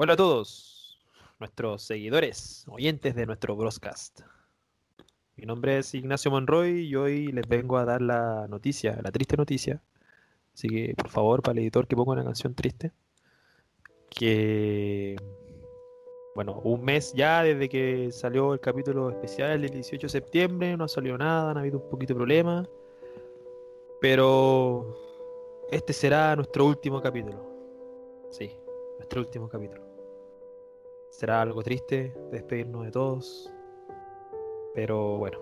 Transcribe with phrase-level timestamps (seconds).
[0.00, 0.96] Hola a todos,
[1.40, 4.20] nuestros seguidores, oyentes de nuestro broadcast.
[5.34, 9.36] Mi nombre es Ignacio Monroy y hoy les vengo a dar la noticia, la triste
[9.36, 9.82] noticia.
[10.54, 12.92] Así que, por favor, para el editor que ponga una canción triste.
[14.08, 15.16] Que,
[16.36, 20.84] bueno, un mes ya desde que salió el capítulo especial del 18 de septiembre, no
[20.84, 22.68] ha salido nada, han habido un poquito de problemas.
[24.00, 24.96] Pero
[25.72, 27.44] este será nuestro último capítulo.
[28.30, 28.52] Sí,
[28.96, 29.87] nuestro último capítulo.
[31.10, 33.52] Será algo triste despedirnos de todos.
[34.74, 35.38] Pero bueno,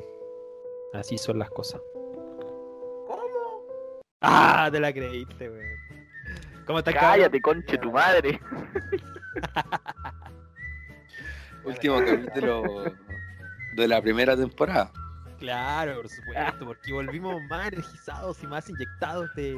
[0.95, 1.81] así son las cosas.
[3.07, 3.63] ¿Cómo?
[4.21, 4.69] ¡Ah!
[4.73, 5.77] Te la creíste, weón.
[6.67, 8.41] ¿Cómo estás, Cállate, conche tu madre.
[11.65, 12.85] Último capítulo
[13.75, 14.91] de la primera temporada.
[15.39, 19.55] Claro, por supuesto, porque volvimos más energizados y más inyectados de,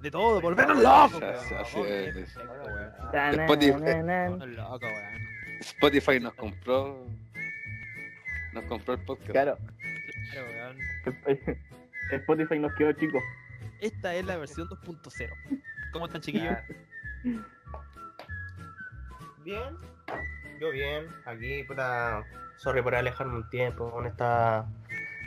[0.00, 0.40] de todo.
[0.40, 1.22] ¡Volvernos locos!
[1.22, 2.36] Así- es.
[2.36, 4.40] weón.
[5.60, 6.20] Spotify.
[6.20, 7.06] Nos compró.
[8.52, 9.30] Nos compró el podcast.
[9.30, 9.58] Claro,
[10.32, 10.78] Claro, weón.
[12.10, 13.18] Spotify nos quedó chico.
[13.80, 15.30] Esta es la versión 2.0.
[15.92, 16.56] ¿Cómo están, chiquillos?
[19.44, 19.76] Bien,
[20.60, 22.24] yo bien, aquí, puta,
[22.56, 24.68] sorry por alejarme un tiempo, bueno, estaba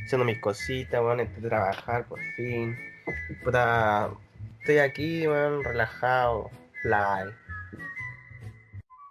[0.03, 2.77] haciendo mis cositas, bueno, entré a trabajar por fin,
[3.43, 4.09] puta,
[4.59, 6.49] estoy aquí, bueno, relajado,
[6.81, 7.33] fly,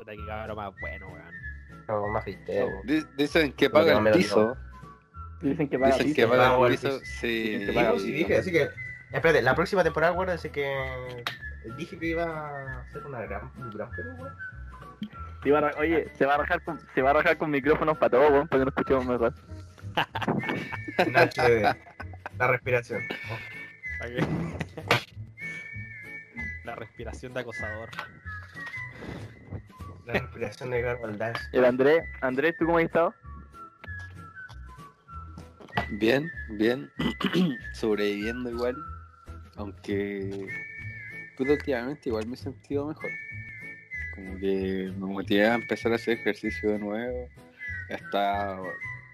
[0.09, 1.33] Puta, que cabrón más bueno, weón.
[1.89, 2.69] no, más fisteo.
[2.85, 4.57] Di- Dicen que paga no el piso.
[5.43, 6.29] Dicen que paga Dicen que piso.
[6.31, 7.01] paga el el piso.
[7.05, 7.59] Sí.
[7.59, 8.69] Dicen que Sí, dije, así que,
[9.13, 11.25] espérate, la próxima temporada, acuérdense que
[11.77, 14.35] dije que iba a ser una gran, un gran pero, weón.
[15.43, 17.51] Se va a ra- Oye, se va a rajar con, se va a rajar con
[17.51, 19.35] micrófonos para todos, weón, para que nos escuchemos mejor.
[21.13, 21.61] Nacho de
[22.39, 23.03] la respiración.
[26.65, 27.89] La respiración de acosador.
[30.09, 30.97] La respiración de.
[31.53, 33.15] El Andrés, Andrés, ¿tú cómo has estado?
[35.91, 36.91] Bien, bien.
[37.75, 38.77] Sobreviviendo igual.
[39.57, 40.49] Aunque.
[41.37, 43.11] Puta, últimamente igual me he sentido mejor.
[44.15, 47.29] Como que me motivé a empezar a hacer ejercicio de nuevo.
[47.91, 48.63] Estaba.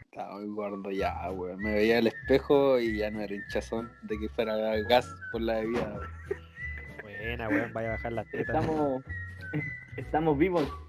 [0.04, 1.58] Estaba muy gordo ya, weón.
[1.58, 5.54] Me veía al espejo y ya no era hinchazón de que fuera gas por la
[5.54, 5.92] bebida.
[5.92, 6.08] weón.
[7.02, 8.54] Buena, weón, vaya a bajar las tetas.
[8.54, 9.02] Estamos,
[9.96, 10.83] estamos vivos.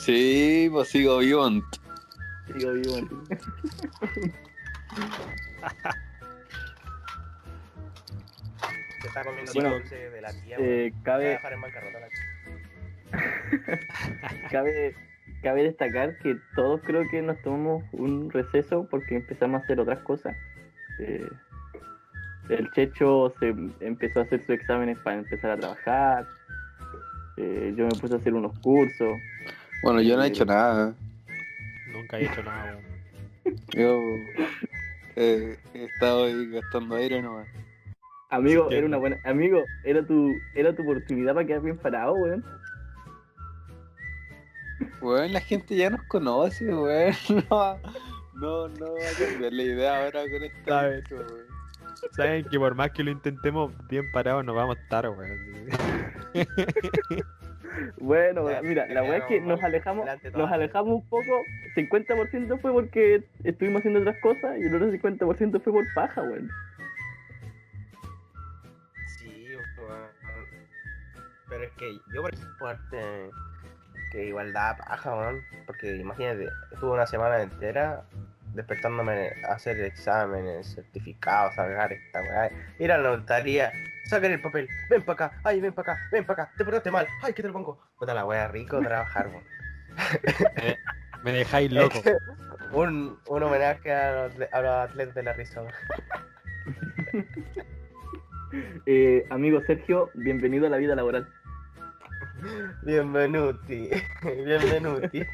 [0.00, 1.46] Sí, pues sigo vivo.
[2.46, 2.96] Sigo vivo.
[9.02, 10.56] Se está comiendo Bueno, dulce de la tía.
[10.58, 12.08] Eh, Voy a cabe, dejar en bancarrota la
[14.50, 14.94] cabe,
[15.42, 19.98] cabe destacar que todos creo que nos tomamos un receso porque empezamos a hacer otras
[20.00, 20.34] cosas.
[21.00, 21.28] Eh,
[22.48, 26.26] el Checho se empezó a hacer sus exámenes para empezar a trabajar.
[27.36, 29.18] Eh, yo me puse a hacer unos cursos.
[29.82, 30.94] Bueno, yo no he hecho nada.
[31.92, 33.56] Nunca he hecho nada, weón.
[33.74, 33.98] Yo
[35.16, 37.48] eh, he estado ahí gastando aire nomás.
[38.30, 39.18] Amigo, Sí, era una buena.
[39.24, 42.44] Amigo, era tu, era tu oportunidad para quedar bien parado, weón.
[45.00, 47.14] Weón, la gente ya nos conoce, weón.
[48.40, 50.58] No, no, no va a cambiar la idea ahora con esto.
[50.66, 51.04] ¿Sabes?
[51.10, 51.50] weón.
[52.12, 55.38] Saben que por más que lo intentemos bien parados, nos vamos a estar, weón.
[57.98, 61.42] Bueno, Ya, mira, la weá es que nos alejamos, nos alejamos un poco.
[61.76, 66.50] 50% fue porque estuvimos haciendo otras cosas y el otro 50% fue por paja, weón.
[69.18, 69.48] Sí.
[71.48, 73.30] Pero es que yo por parte
[74.12, 75.40] que igual da paja, weón.
[75.66, 78.04] Porque imagínate, estuve una semana entera
[78.54, 82.50] despertándome a hacer exámenes, certificados, sacar esta weá.
[82.78, 83.72] Ir a la notaría,
[84.10, 86.90] sacar el papel, ven para acá, ay, ven para acá, ven para acá, te portaste
[86.90, 87.80] mal, ay, que te lo pongo.
[87.96, 89.44] Puta la weá, rico trabajar, weón.
[91.24, 92.00] Me dejáis loco.
[92.72, 95.62] un, un homenaje a los, a los atletas de la risa.
[98.84, 101.28] Eh, amigo Sergio, bienvenido a la vida laboral.
[102.82, 103.90] Bienvenuti,
[104.44, 105.24] bienvenuti.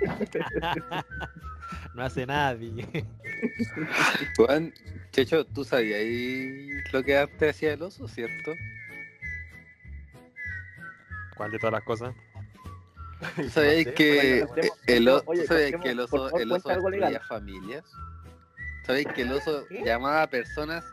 [1.97, 2.87] No hace nadie.
[4.39, 4.73] Weón,
[5.13, 8.53] Checho, tú sabías ahí lo que antes hacía el oso, ¿cierto?
[11.37, 12.15] ¿Cuál de todas las cosas?
[13.37, 14.47] ¿Tú sabías No sé, que
[14.87, 17.85] el, o- oye, ¿tú sabías contemos, que el por oso, el destruía familias?
[18.85, 19.83] ¿Sabéis que el oso ¿Qué?
[19.83, 20.85] llamaba a personas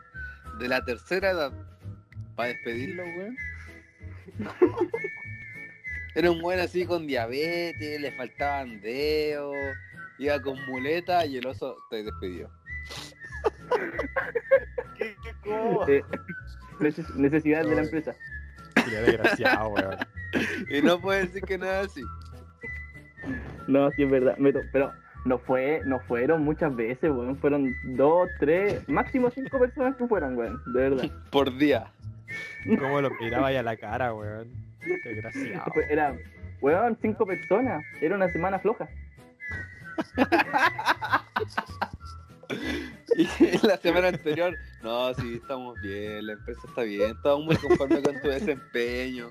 [0.58, 1.52] de la tercera edad
[2.34, 3.36] para despedirlo, weón?
[6.14, 9.54] Era un weón así con diabetes, le faltaban dedos,
[10.18, 12.50] iba con muleta y el oso te despidió.
[14.98, 15.86] ¿Qué, qué, cómo?
[15.88, 16.02] Eh,
[16.80, 18.14] neces- necesidades de la empresa.
[18.74, 19.96] Qué desgraciado, weón.
[20.70, 22.02] Y no puedes decir que no es así.
[23.66, 24.36] No, sí es verdad.
[24.72, 24.92] Pero
[25.24, 27.36] no fue, no fueron muchas veces, weón.
[27.38, 30.60] Fueron dos, tres, máximo cinco personas que fueron, weón.
[30.74, 31.10] De verdad.
[31.30, 31.86] Por día.
[32.78, 34.48] ¿Cómo lo miraba ahí a la cara, weón?
[35.04, 35.72] Desgraciado.
[35.88, 36.16] Era,
[36.60, 37.84] weón, cinco personas.
[38.00, 38.88] Era una semana floja.
[43.16, 48.00] Y la semana anterior, no, sí, estamos bien, la empresa está bien, estamos muy conformes
[48.02, 49.30] con tu desempeño.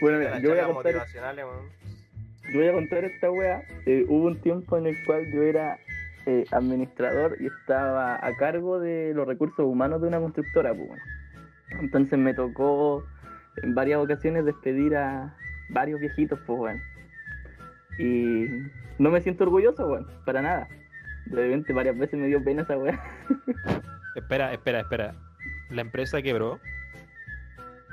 [0.00, 1.06] Bueno, mira, Las yo voy a contar,
[2.52, 3.62] yo voy a contar esta wea.
[3.86, 5.78] Eh, hubo un tiempo en el cual yo era
[6.26, 11.00] eh, administrador y estaba a cargo de los recursos humanos de una constructora, pues, weón.
[11.80, 13.04] Entonces me tocó
[13.62, 15.34] en varias ocasiones despedir a
[15.70, 16.82] varios viejitos, pues, weón.
[17.98, 18.46] Y
[18.98, 20.68] no me siento orgulloso, weón, para nada.
[21.26, 23.02] De repente varias veces me dio pena esa weá.
[24.14, 25.14] Espera, espera, espera.
[25.70, 26.58] ¿La empresa quebró?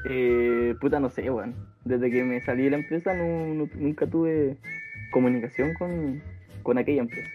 [0.10, 1.54] Eh, puta, no sé, weón.
[1.84, 4.58] Desde que me salí de la empresa no, no- nunca tuve
[5.12, 6.22] comunicación con,
[6.64, 7.30] con aquella empresa.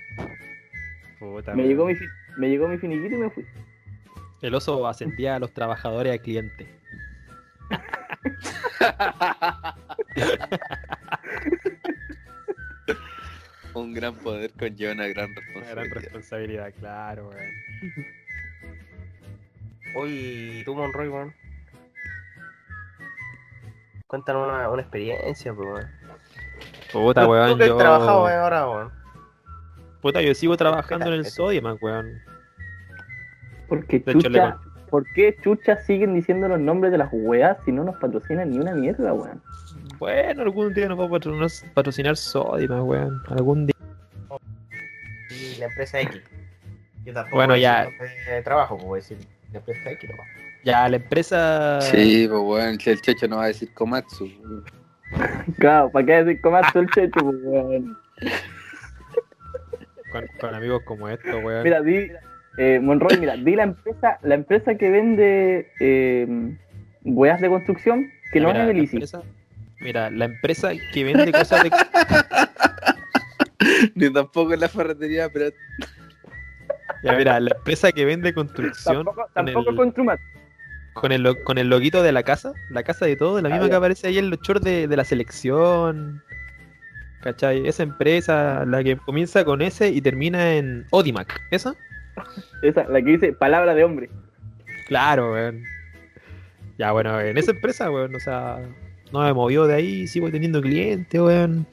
[1.19, 1.69] Puta, Me weón.
[1.69, 1.95] llegó, mi,
[2.39, 3.45] me llegó mi finiquito y me fui.
[4.43, 6.67] El oso ascendía a los trabajadores al cliente.
[13.81, 15.75] Un gran poder conlleva una gran Una responsabilidad.
[15.91, 17.51] gran responsabilidad, claro, weón.
[19.97, 21.35] Oye, tú, Monroy, weón.
[24.07, 25.89] Cuéntanos una, una experiencia, pues, weón.
[26.93, 27.77] Puta, ¿Tú- tú weón, qué has yo...
[27.77, 28.93] trabajado weón, ahora, weón?
[30.01, 31.25] Puta, yo sigo trabajando en el.
[31.27, 32.21] Sodimac, weón.
[33.69, 34.59] Porque De hecho, le chucha,
[34.91, 38.59] ¿por qué chucha siguen diciendo los nombres de las weas si no nos patrocinan ni
[38.59, 39.41] una mierda, weón?
[40.01, 43.23] Bueno, algún día nos va a patrocinar, patrocinar Sodimac, weón.
[43.29, 43.75] Algún día.
[45.31, 46.23] Y la empresa X.
[47.05, 47.87] Yo tampoco Bueno, ya.
[48.45, 50.27] trabajo, pues decir la empresa X nomás.
[50.65, 51.81] Ya, la empresa...
[51.83, 54.29] Sí, pues bueno, si el checho no va a decir Komatsu.
[55.59, 57.97] Claro, ¿para qué decir todo el checho, pues, weón?
[60.13, 61.63] Con, con amigos como estos, weón.
[61.63, 62.11] Mira, di,
[62.59, 66.27] eh, Monroy, mira, di la empresa, la empresa que vende eh,
[67.05, 68.97] weas de construcción, que no mira, es la el ICI.
[68.97, 69.23] empresa-
[69.81, 71.71] Mira, la empresa que vende cosas de...
[73.95, 75.51] Ni tampoco en la ferretería, pero
[77.03, 80.21] Ya, mira, la empresa que vende construcción Tampoco, con tampoco el- con Trumat.
[80.95, 83.67] con el, con el loguito de la casa, la casa de todo, la Ah, misma
[83.67, 83.71] ya.
[83.71, 86.23] que aparece ahí en los shorts de, de la selección.
[87.23, 87.67] ¿Cachai?
[87.67, 91.75] Esa empresa, la que comienza con S y termina en Odimac, ¿esa?
[92.63, 94.11] Esa, la que dice palabra de hombre.
[94.89, 95.63] Claro, weón.
[96.79, 98.59] Ya, bueno, en esa empresa, weón, o sea,
[99.13, 101.67] no me movió de ahí, sigo teniendo clientes, weón.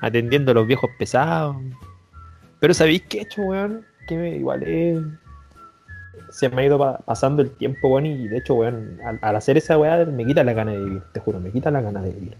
[0.00, 1.56] Atendiendo a los viejos pesados.
[2.60, 3.84] Pero ¿sabéis qué he hecho, weón?
[4.06, 5.00] Que igual eh,
[6.30, 9.56] se me ha ido pa- pasando el tiempo, weón, y de hecho, weón, al, hacer
[9.56, 12.10] esa weá me quita la gana de vivir, te juro, me quita la gana de
[12.10, 12.36] vivir.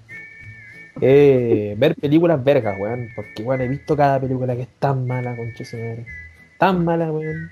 [1.00, 5.30] Eh, ver películas vergas, weón, porque, weón, he visto cada película que es tan mala,
[5.34, 6.06] madre.
[6.58, 7.50] Tan mala, weón.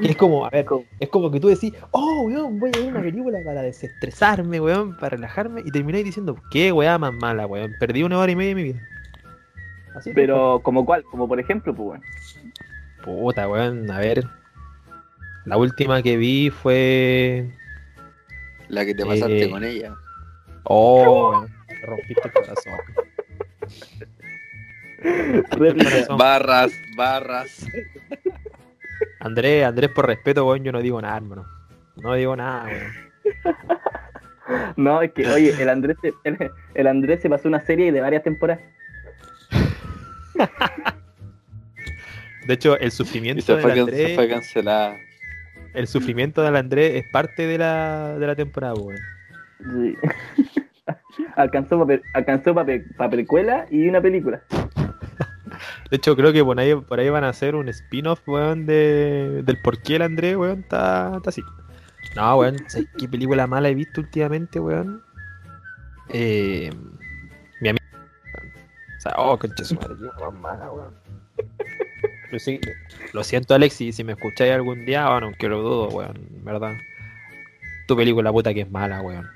[0.00, 0.66] Que es como, a ver,
[1.00, 4.96] es como que tú decís, oh, weón, voy a ver una película para desestresarme, weón,
[4.98, 8.48] para relajarme, y termináis diciendo, qué weá más mala, weón, perdí una hora y media
[8.50, 8.82] de mi vida.
[9.94, 11.02] Así que, Pero, ¿como cuál?
[11.04, 12.02] Como por ejemplo, pues, weón.
[13.04, 14.24] Puta, weón, a ver.
[15.46, 17.48] La última que vi fue.
[18.68, 19.50] la que te pasaste Eh.
[19.50, 19.94] con ella.
[20.64, 21.48] Oh, weón,
[21.84, 22.32] rompiste el.
[22.32, 22.74] Corazón.
[26.18, 27.66] Barras, barras.
[29.26, 31.46] Andrés, Andrés, por respeto, weón, yo no digo nada, hermano.
[31.96, 32.92] No digo nada, weón.
[34.76, 38.00] No, es que, oye, el Andrés, se, el, el Andrés se pasó una serie de
[38.00, 38.62] varias temporadas.
[42.46, 44.96] De hecho, el sufrimiento se fue, del Andrés, fue cancelada.
[45.74, 49.00] el sufrimiento del Andrés es parte de la, de la temporada, weón.
[49.58, 49.96] Sí.
[51.36, 54.42] alcanzó papel, alcanzó papel, papelcuela y una película.
[55.90, 59.42] De hecho, creo que por ahí, por ahí van a hacer un spin-off, weón, de,
[59.44, 61.42] del por qué el Andrés, weón, está, así.
[62.14, 65.02] No, weón, ¿sabes qué película mala he visto últimamente, weón?
[66.08, 66.70] Eh,
[67.60, 67.84] mi amigo.
[68.98, 70.94] O sea, oh, concha su madre, qué weón mala, weón.
[72.38, 72.60] Sí,
[73.12, 76.74] lo siento, Alexis, si me escucháis algún día, bueno, aunque lo dudo, weón, ¿verdad?
[77.86, 79.30] Tu película puta que es mala, weón.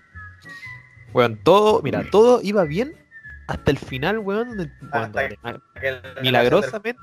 [1.15, 3.00] Weón, todo, mira, todo iba bien
[3.51, 4.71] hasta el final, weón, donde,
[6.23, 7.01] milagrosamente.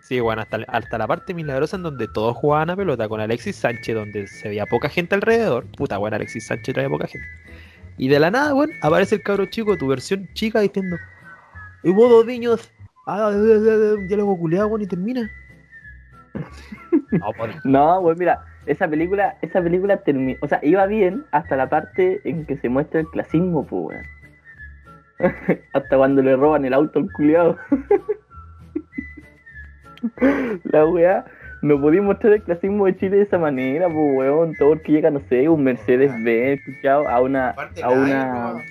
[0.00, 3.54] Sí, bueno, hasta, hasta la parte milagrosa en donde todos jugaban a pelota con Alexis
[3.54, 5.66] Sánchez, donde se veía poca gente alrededor.
[5.76, 7.28] Puta, bueno, Alexis Sánchez traía poca gente.
[7.96, 10.96] Y de la nada, bueno, aparece el cabro chico, tu versión chica, diciendo:
[11.84, 12.72] Y vos dos niños,
[13.06, 15.30] ah, un diálogo culeado, bueno, y termina.
[17.12, 21.56] No, pues, No, pues mira, esa película, esa película terminó, o sea, iba bien hasta
[21.56, 24.21] la parte en que se muestra el clasismo, pues, weón.
[25.72, 27.56] hasta cuando le roban el auto al culiado.
[30.64, 31.24] la weá,
[31.62, 34.54] no podía mostrar el clasismo de Chile de esa manera, pues, weón.
[34.56, 38.50] Todo el que llega, no sé, un Mercedes-Benz, escuchado, a una, Aparte, a nadie una,
[38.52, 38.62] roba.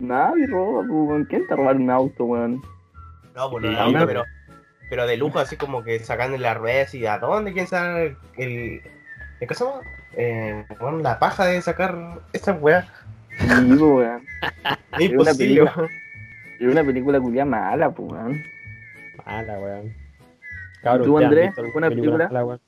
[0.00, 1.06] Nadie roba weón.
[1.08, 1.28] pues.
[1.28, 2.62] ¿Quién te robar un auto, weón?
[3.34, 4.24] No, pues Sí, no, una- pero,
[4.90, 8.46] pero de lujo, así como que sacando las ruedas y a dónde quién sabe el.
[8.46, 8.82] el
[9.38, 9.74] ¿Qué cosa más?
[10.14, 11.94] Eh, bueno, la paja de sacar
[12.32, 12.88] esa weá.
[13.38, 14.26] Sí, pues, weón.
[14.98, 15.88] Es una imposible, película.
[16.60, 18.42] Es una película culiada mala, pues, weón.
[19.26, 19.86] Mala, weón.
[19.86, 21.58] ¿Y tú, ¿ustedes han Andrés?
[21.58, 22.44] alguna ¿Alguna película?
[22.44, 22.60] weón?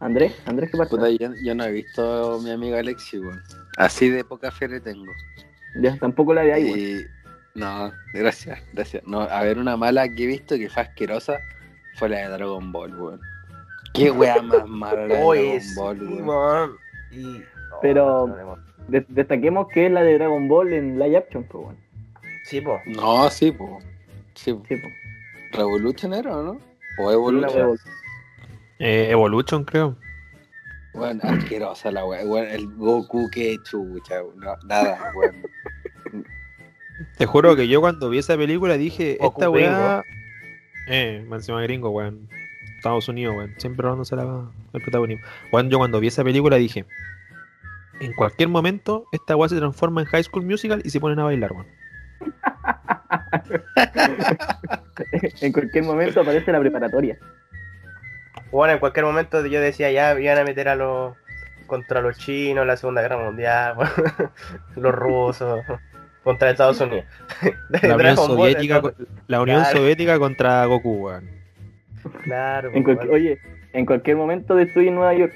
[0.00, 0.90] Andrés, Andrés, ¿qué pasa?
[0.90, 3.40] Puta, yo, yo no he visto a mi amiga Alexi, weón.
[3.78, 5.10] Así de poca fe le tengo.
[5.80, 6.78] Ya, tampoco la de ahí, weón.
[6.78, 7.58] Y...
[7.58, 9.04] No, gracias, gracias.
[9.06, 11.38] No, a ver, una mala que he visto que fue asquerosa
[11.96, 13.20] fue la de Dragon Ball, weón.
[13.92, 16.76] Qué weá más mala la de Dragon Ball, weón.
[17.80, 18.73] Pero- no, no, no.
[18.88, 21.76] De- destaquemos que es la de Dragon Ball en live action, pues, weón.
[22.44, 22.78] Sí, po.
[22.86, 23.78] No, sí, po.
[24.34, 24.62] Sí, po.
[24.68, 24.92] Sí, pues.
[25.52, 26.60] Revolution era, ¿o no?
[26.98, 27.78] O Evolution.
[28.78, 29.96] Eh, Evolution, creo.
[30.92, 32.04] Bueno, asquerosa la.
[32.04, 35.42] Weón, el Goku que chucha, no, nada, weón.
[37.16, 40.02] Te juro que yo cuando vi esa película dije, Goku esta weá...
[40.86, 42.28] Eh, más encima gringo, weón.
[42.76, 43.54] Estados Unidos, weón.
[43.56, 45.24] Siempre robándose la, el protagonismo.
[45.50, 46.84] Weón, yo cuando vi esa película dije,
[48.00, 51.24] en cualquier momento esta weá se transforma en High School Musical y se ponen a
[51.24, 51.66] bailar, weón.
[55.40, 57.18] en cualquier momento aparece la preparatoria.
[58.50, 61.16] Bueno, en cualquier momento yo decía, ya iban a meter a los.
[61.66, 63.74] contra los chinos la Segunda Guerra Mundial,
[64.76, 65.60] los rusos,
[66.22, 67.04] contra Estados Unidos.
[67.82, 69.78] La Unión Ball, Soviética, entonces, co- la Unión Claro.
[69.78, 71.28] Soviética contra Goku, weón.
[72.22, 73.38] Claro, En pues, oye,
[73.72, 75.32] en cualquier momento destruyen Nueva York.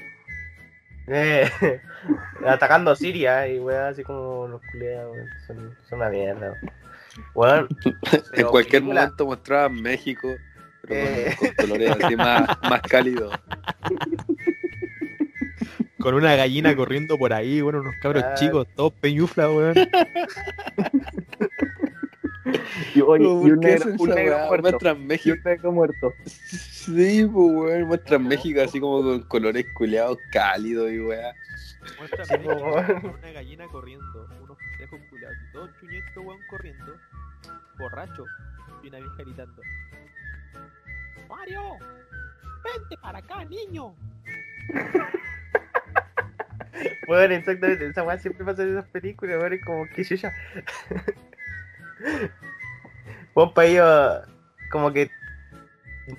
[1.11, 1.49] Eh,
[2.45, 6.53] atacando a Siria y weón, así como los culiados, weón, son, son una mierda.
[7.33, 7.67] Weón,
[8.33, 10.27] En cualquier película- momento mostraban México,
[10.87, 11.35] pero con- Eh.
[11.39, 13.33] con, colores así más, más cálidos.
[15.99, 18.37] Con una gallina corriendo por ahí, bueno, unos cabros Claro.
[18.37, 19.75] chicos, todos peñuflas, weón.
[22.95, 24.45] Y, oye, ¿Por y un negro, un weá?
[24.47, 24.61] muerto.
[24.61, 25.35] Muestran Y México.
[25.37, 26.13] un negro muerto.
[26.85, 31.33] Sí, pues weón, muestran México así como con colores culeados cálidos y weá.
[31.97, 33.01] Muestra Sí, México weón.
[33.01, 36.95] con una gallina corriendo, unos pendejos culiados, todos chuñetos, weón, corriendo,
[37.77, 38.23] borracho,
[38.81, 39.61] y una vieja gritando.
[41.27, 41.61] ¡Mario!
[42.63, 43.93] ¡Vente para acá, niño!
[47.07, 50.33] Bueno, exactamente, esa weá siempre pasa en esas películas, weón, es como que yo ya.
[53.33, 54.21] Buen país, uh,
[54.71, 55.09] como que.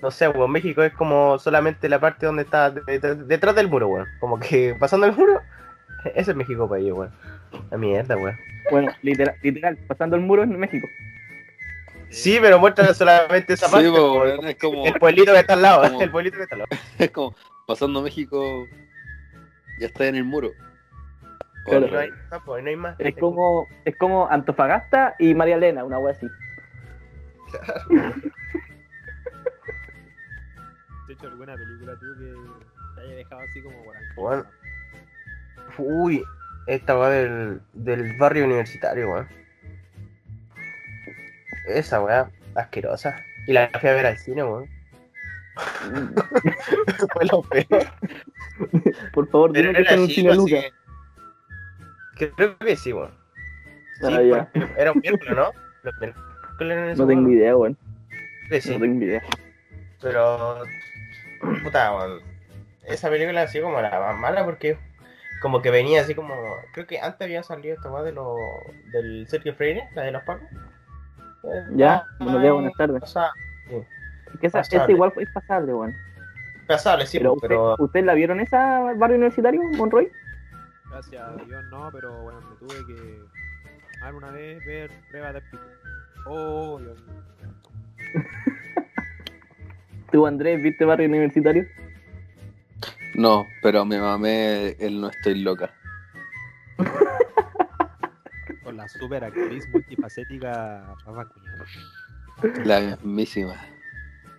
[0.03, 3.69] No sé, weón, México es como solamente la parte donde está de- de- detrás del
[3.69, 4.07] muro, weón.
[4.21, 5.41] Como que pasando el muro,
[6.15, 7.11] ese es México país, weón.
[7.71, 8.37] La mierda, weón.
[8.71, 10.87] Bueno, literal, literal, pasando el muro en México.
[12.09, 13.89] Sí, pero muestra solamente esa Sí, parte.
[13.91, 14.19] pues weón.
[14.21, 16.59] weón, es como, El pueblito que está al lado, Como- el pueblito que está al
[16.61, 16.71] lado.
[16.99, 17.35] es como
[17.67, 18.67] pasando México,
[19.81, 20.51] ya está en el muro.
[21.67, 21.89] Claro.
[21.89, 22.97] No hay, no, pues, no hay más.
[22.99, 26.27] Es como, es como Antofagasta y María Elena, una wea así.
[27.53, 27.75] ¿Has
[31.21, 32.35] hecho alguna película tú que
[32.95, 34.47] te haya dejado así como por Bueno.
[35.79, 36.25] Uy,
[36.67, 39.29] esta weá del, del barrio universitario, weón.
[41.67, 43.23] Esa weá, asquerosa.
[43.47, 44.69] Y la fui a ver al cine, weón.
[47.13, 47.87] Fue lo peor.
[49.13, 50.65] Por favor, dime que era está en un cine así Lucas.
[52.17, 53.13] que- Creo que sí, weón.
[54.01, 54.51] Sí, Ah, ya.
[54.77, 55.53] era un miércoles, ¿no?
[55.83, 57.77] Los miércoles en No tengo idea, weón.
[58.61, 59.23] Sí, No tengo idea.
[60.03, 60.63] pero.
[61.63, 62.21] Puta, weón.
[62.85, 64.79] Esa película así como la más mala porque.
[65.43, 66.35] Como que venía así como.
[66.73, 68.37] Creo que antes había salido esta weá de lo,
[68.93, 70.47] del Sergio Freire, la de los pacos.
[71.45, 73.03] Eh, Ya, no, buenos días, buenas tardes.
[73.03, 73.31] O sea,
[73.71, 74.83] Es que esa, Pasable.
[74.85, 75.95] esa igual es pasable, weón.
[76.69, 80.13] pasable, sí, pero, pero, usted, ¿Ustedes la vieron esa barrio universitario, Monroy?
[80.91, 83.21] Gracias a Dios no, pero bueno, me tuve que
[84.03, 85.63] alguna vez ver pruebas de pito.
[86.27, 87.23] Oh, Dios mío.
[90.11, 91.67] ¿Tú, Andrés, viste barrio universitario?
[93.15, 95.73] No, pero me mamé el No Estoy Loca.
[98.65, 101.65] Con la super actriz multifacética Rafa Cuñado.
[102.65, 103.55] La mismísima.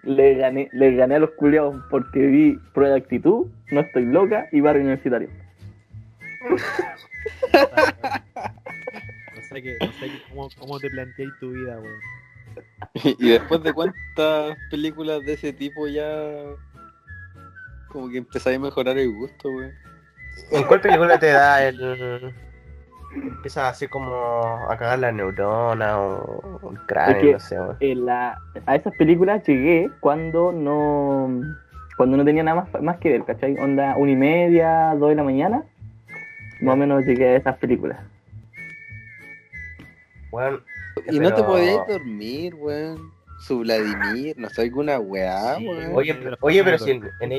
[0.04, 4.48] Le gané, le gané a los culiados porque vi prueba de actitud, no estoy loca
[4.52, 5.30] y barrio universitario.
[9.36, 12.00] No sé, qué, no sé qué- cómo, cómo te planteáis tu vida, weón.
[12.94, 16.06] Y después de cuántas películas de ese tipo ya
[17.88, 19.72] como que empezáis a mejorar el gusto, weón.
[20.52, 22.34] ¿En cuál película te da el.
[23.14, 24.16] Empieza así como
[24.70, 27.92] a cagar la neurona o el cráneo, Es que- no sé.
[27.92, 31.30] En la- a esas películas llegué cuando no
[31.98, 33.58] cuando no tenía nada más, más que ver, ¿cachai?
[33.60, 35.64] Onda una y media, dos de la mañana.
[36.62, 38.00] Más o menos llegué a esas películas.
[40.32, 40.64] Weón,
[41.10, 43.12] Y no te podías dormir, weón.
[43.40, 45.92] Su Vladimir, no sé, alguna weá, Sí, weón.
[45.96, 47.32] Oye, pero oye, pero si en- en-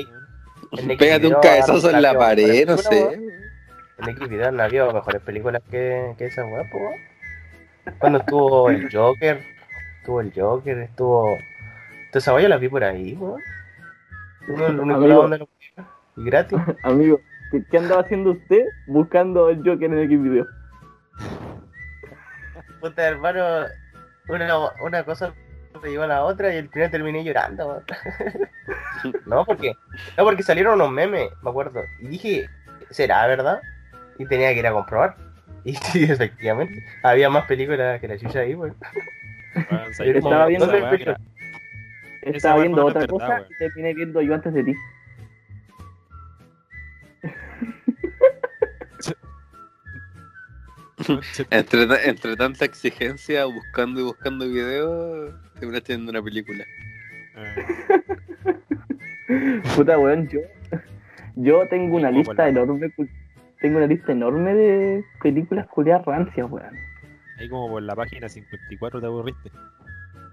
[0.89, 3.19] en Pégate un cabezazo en la han pared, habido no sé.
[3.99, 6.93] En X video no había mejores películas que, que esa weá, po, weón.
[7.99, 9.41] Cuando estuvo el Joker,
[9.99, 11.37] estuvo el Joker, estuvo.
[12.05, 13.39] Entonces, yo la vi por ahí, weón.
[14.49, 15.07] Uno, el único Amigo.
[15.07, 15.83] lado donde lo vi,
[16.21, 16.57] Y gratis.
[16.83, 20.47] Amigo, ¿qué, qué andaba haciendo usted buscando el Joker en X video?
[22.83, 23.65] Puta hermano,
[24.27, 25.33] una, una cosa
[25.81, 27.81] te llevó a la otra y al final terminé llorando.
[29.25, 29.73] no, porque
[30.17, 31.81] no porque salieron unos memes, me acuerdo.
[32.01, 32.49] Y dije,
[32.89, 33.61] ¿será verdad?
[34.19, 35.15] Y tenía que ir a comprobar.
[35.65, 38.75] Y sí, efectivamente, había más películas que la chucha ahí, weón.
[39.71, 41.17] Weón, ¿sabes cómo- Estaba viendo el
[42.23, 44.75] Estaba viendo otra cosa y terminé viendo yo antes de ti.
[51.49, 56.63] Entre, entre tanta exigencia, buscando y buscando videos, terminaste viendo una película.
[57.35, 57.65] Eh,
[59.75, 60.39] Puta weón, yo,
[61.35, 62.91] yo tengo una lista la- enorme,
[63.61, 66.75] tengo una lista enorme de películas culiadas rancias, weón.
[67.39, 69.51] Ahí como por la página 54 te aburriste.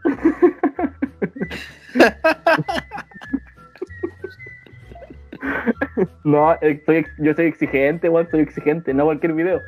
[6.25, 9.61] No, eh, soy ex- yo soy exigente, weón, soy exigente, no cualquier video.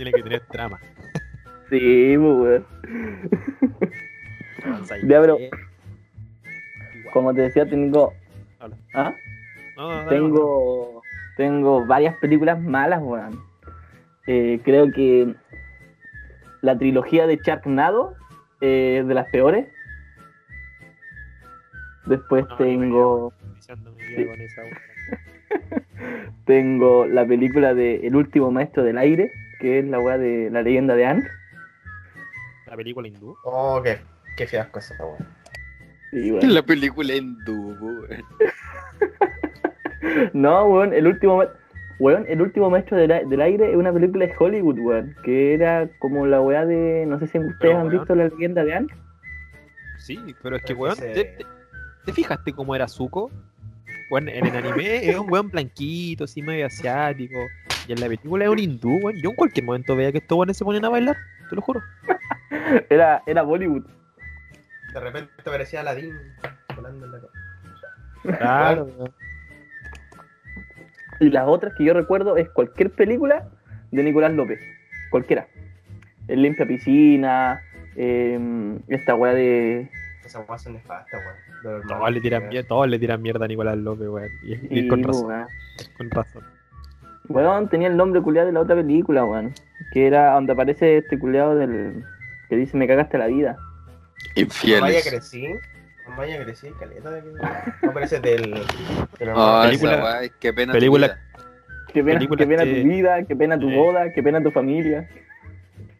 [0.00, 0.80] Tiene que tener trama.
[1.68, 2.66] Sí, pues, weón.
[4.86, 5.38] ¿sabes Ya, pero-?
[5.38, 5.60] Igual.
[7.12, 8.14] Como te decía, tengo.
[8.94, 9.12] ¿Ah?
[9.76, 11.02] No, no, Tengo.
[11.36, 13.42] Tengo varias películas malas, weón.
[14.26, 15.34] Eh, creo que
[16.62, 18.14] la trilogía de Sharknado
[18.62, 19.68] eh, es de las peores.
[22.06, 23.32] Después No, tengo.
[23.60, 24.24] Sí.
[24.24, 24.62] con esa.
[26.46, 30.62] Tengo la película de El último maestro del aire, que es la weá de la
[30.62, 31.28] leyenda de Anne.
[32.66, 33.36] La película hindú.
[33.44, 33.98] Oh, qué,
[34.36, 35.26] qué fiasco esa weón.
[36.52, 38.06] La película hindú, weón.
[40.32, 41.42] No, weón, el último
[41.98, 45.88] weón, el último maestro del, del aire es una película de Hollywood, weón, que era
[45.98, 47.98] como la weá de, no sé si ustedes Pero, han weón.
[47.98, 48.88] visto la leyenda de Anne.
[49.98, 51.46] Sí, pero es que, Pero weón, ese- ¿te, te-
[52.06, 53.30] te fijaste cómo era Zuko?
[54.10, 57.38] Weón, en el anime es un weón blanquito, así medio asiático.
[57.88, 59.16] Y en la película es un hindú, weón.
[59.22, 61.16] Yo en cualquier momento veía que estos weones se ponen a bailar,
[61.48, 61.80] te lo juro.
[62.90, 63.84] Era, era Bollywood.
[64.92, 66.14] De repente parecía Aladdin
[66.74, 68.88] volando en la Claro,
[71.20, 73.48] Y las otras que yo recuerdo es cualquier película
[73.90, 74.60] de Nicolás López,
[75.10, 75.48] cualquiera.
[76.28, 77.60] El limpia piscina,
[77.96, 79.88] em, esta weá de...
[80.24, 81.20] Esas weas son nefastas,
[81.64, 81.82] weón.
[81.88, 84.30] Todos le tiran mierda, todos le tiran mierda a Nicolás López, weón.
[84.42, 85.46] Y, y y, con razón, weón.
[85.96, 86.59] con razón.
[87.30, 89.54] Weón, tenía el nombre culiado de la otra película, weón.
[89.92, 92.04] Que era donde aparece este culiado del...
[92.48, 93.56] que dice me cagaste la vida.
[93.56, 95.08] Vaya Infieles.
[95.08, 95.46] crecí.
[96.16, 97.22] Vaya crecí, caleta de.
[97.82, 98.52] No parece del.
[99.34, 100.72] Oh, Película- esa qué pena.
[100.72, 101.26] película- tu vida.
[101.92, 104.50] Qué pena, Películas qué pena que- tu vida, qué pena tu boda, qué pena tu
[104.50, 105.08] familia.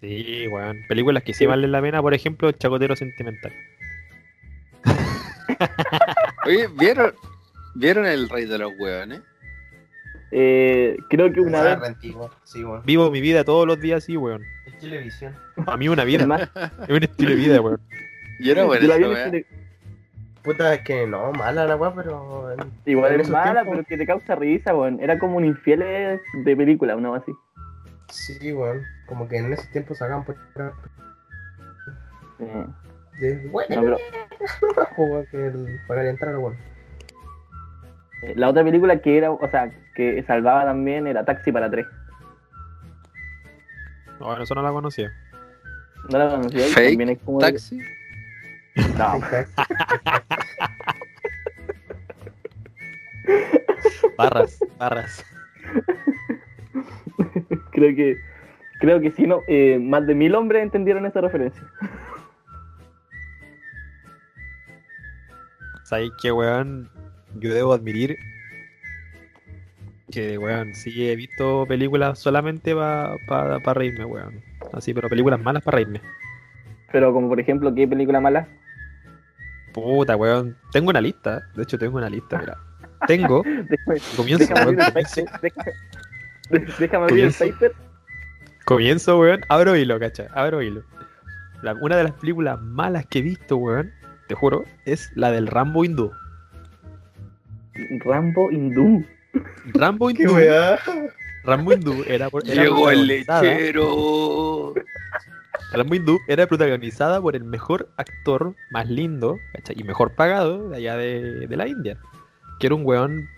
[0.00, 0.78] Sí, weón.
[0.88, 1.46] Películas que sí Sí.
[1.46, 3.52] valen la pena, por ejemplo, El Chacotero Sentimental.
[6.46, 7.12] Oye, ¿vieron,
[7.74, 9.20] ¿vieron el rey de los hueones?
[10.32, 11.78] Eh, creo que una vez...
[12.44, 12.64] Sí.
[12.84, 14.42] Vivo mi vida todos los días así, weón.
[14.66, 15.34] Es televisión.
[15.66, 16.42] A mí una vida, es más,
[16.88, 17.80] es un estilo de vida, weón.
[18.40, 18.86] Yo era bueno
[20.42, 22.56] Puta, es que no, mala la weá, pero.
[22.86, 24.98] Igual en es mala, tiempos- pero que te causa risa, weón.
[25.00, 25.80] Era como un infiel
[26.44, 27.30] de película, una así.
[28.08, 28.82] Sí, weón.
[29.06, 30.36] Como que en ese tiempo sacaban por.
[32.38, 32.44] Sí.
[33.20, 33.48] De.
[33.48, 33.98] Bueno, No, pero
[34.96, 36.56] weón, que el- para calentar weón.
[38.22, 41.86] eh, la otra película que era, o sea, que salvaba también era Taxi para tres.
[44.18, 45.12] No, eso no la conocía.
[46.10, 46.64] ¿No la conocía?
[46.66, 47.80] Fake También es como de- Taxi.
[48.96, 49.20] No,
[54.16, 55.24] Barras, barras.
[57.72, 58.16] creo que
[58.80, 61.62] creo que sí, no, eh, más de mil hombres entendieron esa referencia.
[65.84, 66.88] ¿Sabes qué, weón?
[67.36, 68.16] Yo debo admitir
[70.10, 74.40] que, weón, sí he visto películas solamente para reírme, weón.
[74.72, 76.00] Así, pero películas malas para reírme.
[76.92, 78.48] Pero como por ejemplo, ¿qué película mala?
[79.72, 80.56] Puta, weón.
[80.72, 81.42] Tengo una lista.
[81.54, 82.56] De hecho, tengo una lista, mira.
[83.06, 83.42] Tengo.
[84.16, 84.76] Comienzo, déjame weón.
[84.92, 85.72] Comienzo, déjame-
[86.78, 87.72] Déjame abrir el paper.
[88.64, 89.40] comienzo, weón.
[89.48, 90.26] Abro hilo, cacha.
[90.34, 90.82] Abro hilo.
[91.62, 93.92] La- una de las películas malas que he visto, weón,
[94.26, 96.10] te juro, es la del Rambo hindú.
[98.04, 99.04] Rambo hindú.
[99.74, 100.36] Rambo hindú.
[101.44, 104.74] Rambo hindú era, por- era Llegó el protagonizada- lechero.
[105.72, 109.76] Rambo hindú era protagonizada por el mejor actor más lindo ¿cachai?
[109.78, 111.96] y mejor pagado de allá de, de la India.
[112.58, 113.28] Que era un weón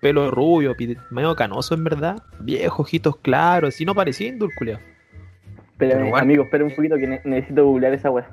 [0.00, 0.74] pelo rubio,
[1.10, 4.80] medio canoso en verdad, viejo, ojitos claros, así no parecía hindú el culiao.
[5.78, 6.16] Pero bueno.
[6.16, 8.28] amigo, espera un poquito que ne- necesito googlear esa weá.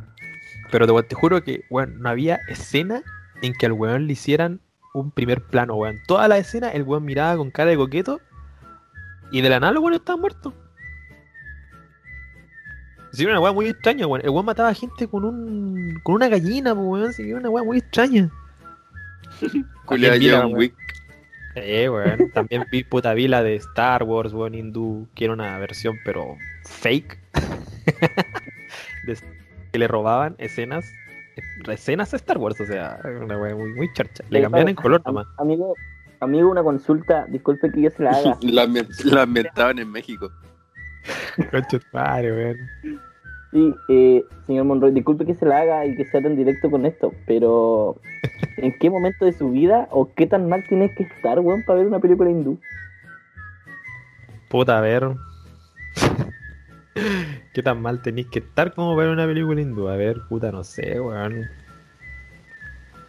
[0.71, 3.03] Pero te, te juro que, weón, no había escena
[3.41, 4.59] en que al weón le hicieran
[4.99, 5.99] un primer plano, weón.
[6.07, 8.19] Toda la escena, el weón miraba con cara de coqueto
[9.31, 10.53] y de la nada el weón estaba muerto.
[13.13, 14.21] Sí, una weá muy extraña, weón.
[14.23, 17.13] El weón mataba gente con un con una gallina, weón.
[17.13, 18.29] Sí, una weá muy extraña.
[19.85, 20.53] Culia John.
[20.55, 20.75] Wick.
[21.55, 22.29] Eh, weón.
[22.31, 26.35] También vi puta vi la de Star Wars, weón, hindú, que era una versión, pero
[26.65, 27.17] fake.
[29.05, 29.17] de-
[29.71, 30.85] que le robaban escenas,
[31.71, 34.23] escenas a Star Wars, o sea, una weá muy, muy charcha.
[34.29, 35.27] Le cambiaban en color nomás.
[35.37, 35.75] Amigo,
[36.19, 37.25] amigo, una consulta.
[37.27, 38.37] Disculpe que yo se la haga.
[38.41, 38.67] La,
[39.05, 40.29] la ambientaban en México.
[43.51, 46.85] Sí, eh, señor Monroy, disculpe que se la haga y que sea tan directo con
[46.85, 47.95] esto, pero
[48.57, 51.79] ¿en qué momento de su vida o qué tan mal tienes que estar, weón, para
[51.79, 52.59] ver una película hindú?
[54.49, 55.15] Puta, a ver.
[57.53, 59.87] ¿Qué tan mal tenéis que estar como ver una película hindú?
[59.87, 61.45] A ver, puta, no sé, weón.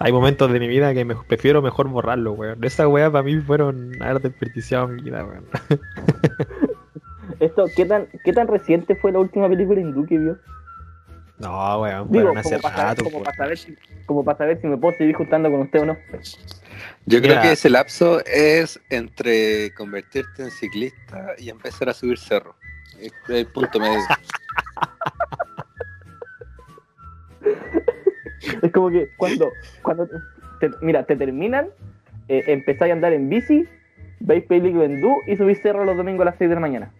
[0.01, 2.63] Hay momentos de mi vida que me prefiero mejor borrarlo, weón.
[2.63, 5.47] Esas weas para mí fueron haber desperdiciado mi vida, weón.
[7.41, 10.39] Esto, ¿qué tan, ¿qué tan reciente fue la última película hindú que vio?
[11.39, 13.25] No, weón, Digo, fueron hace como para, saber, rato, como, weón.
[13.25, 15.97] para saber si, como para saber si me puedo seguir juntando con usted o no.
[17.07, 22.55] Yo creo que ese lapso es entre convertirte en ciclista y empezar a subir cerro.
[23.01, 23.99] Es el punto medio.
[28.63, 29.51] Es como que cuando,
[29.83, 30.09] cuando
[30.61, 31.69] te- mira, te terminan,
[32.29, 33.69] eh, empezáis a andar en bici,
[34.21, 36.91] veis película hindú y subís cerro los domingos a las 6 de la mañana.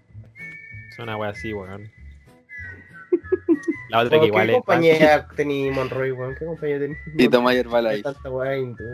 [0.91, 1.91] Es una wea así, weón.
[3.89, 4.59] La otra Oh, que igual ¿Qué es.
[4.59, 6.35] compañía tení Monroy, weón?
[6.35, 6.97] ¿Qué compañía tení?
[7.17, 8.03] Y toma Herbalife.
[8.03, 8.85] Tanta hindú.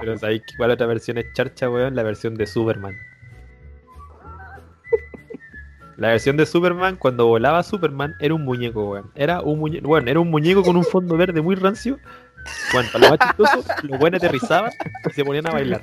[0.00, 2.96] Pero sabéis que igual otra versión es charcha, weón, la versión de Superman.
[5.96, 9.10] La versión de Superman, cuando volaba Superman, era un muñeco, weón.
[9.14, 11.98] Era un muñeco, bueno, era un muñeco con un fondo verde muy rancio.
[12.72, 14.70] Bueno, para lo más chistoso, los buenos aterrizaban
[15.08, 15.82] y se ponían a bailar.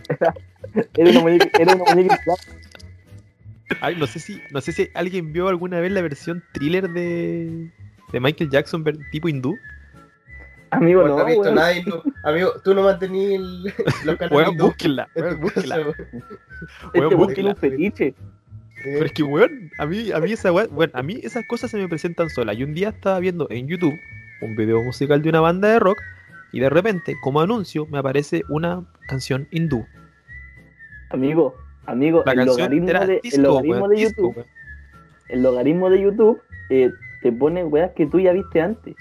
[0.95, 2.19] Era una muñeca, era una muñeca.
[3.80, 7.71] Ay, no sé si, no sé si alguien vio alguna vez la versión thriller de,
[8.12, 9.56] de Michael Jackson tipo hindú.
[10.71, 12.02] Amigo, No, no, visto nada hindú.
[12.24, 13.63] Amigo, tú no mantenías el-
[14.06, 15.76] los canales Weón, búsquenla, en weón, búsquenla.
[15.78, 15.95] weón.
[16.00, 17.34] Este weón, weón búsquela.
[17.34, 18.15] tiene un fetiche.
[18.83, 21.77] Pero es que, weón, a mí, a mí esa bueno, a mí esas cosas se
[21.77, 22.57] me presentan solas.
[22.57, 23.97] Y un día estaba viendo en YouTube
[24.41, 26.01] un video musical de una banda de rock
[26.51, 29.85] y de repente, como anuncio, me aparece una canción hindú.
[31.09, 34.47] Amigo, amigo, La el canción logaritmo, era de, el logaritmo weón, de disco, YouTube, weón.
[35.29, 36.91] el logaritmo de YouTube eh,
[37.21, 38.95] te pone weas que tú ya viste antes.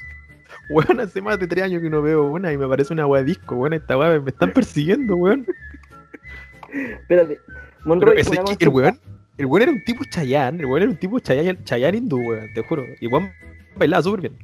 [0.68, 3.22] Weón, hace más de tres años que no veo una y me aparece una weá
[3.22, 3.72] disco, weón.
[3.72, 5.46] Esta weá me, me están persiguiendo, weón.
[6.72, 9.00] Espérate, Pero Monroy, ese- una el weón,
[9.40, 12.52] el weón era un tipo Chayanne, el weón era un tipo Chayanne, Chayanne hindú, weón,
[12.52, 12.84] te juro.
[13.00, 13.32] Y weón
[13.74, 14.36] bailaba súper bien.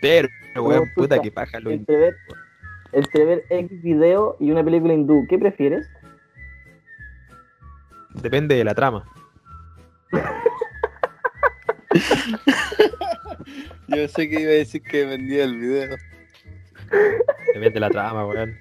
[0.00, 2.16] Pero, weón, puta puta, que paja lo entre ver,
[2.92, 5.88] entre ver X video y una película hindú, ¿qué prefieres?
[8.22, 9.04] Depende de la trama.
[13.88, 15.96] Yo sé que iba a decir que vendía el video.
[17.48, 18.56] Depende de la trama, weón.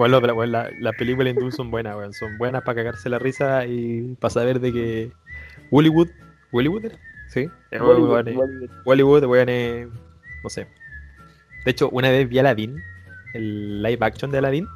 [0.00, 2.14] Bueno, pero, weón, la- las películas hindú son buenas, weón.
[2.14, 5.12] Son buenas para cagarse la risa y para saber de que
[5.70, 6.08] ¿Bollywood
[6.86, 6.96] era?
[7.28, 7.48] Sí.
[7.70, 8.34] Eh, weón, eh.
[8.86, 9.88] Bollywood, weón, eh,
[10.42, 10.66] no sé.
[11.66, 12.76] De hecho, una vez vi Aladdin,
[13.34, 14.66] el live action de Aladdin,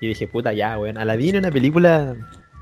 [0.00, 0.96] y dije, puta, ya, weón.
[0.96, 2.14] Aladdin es una película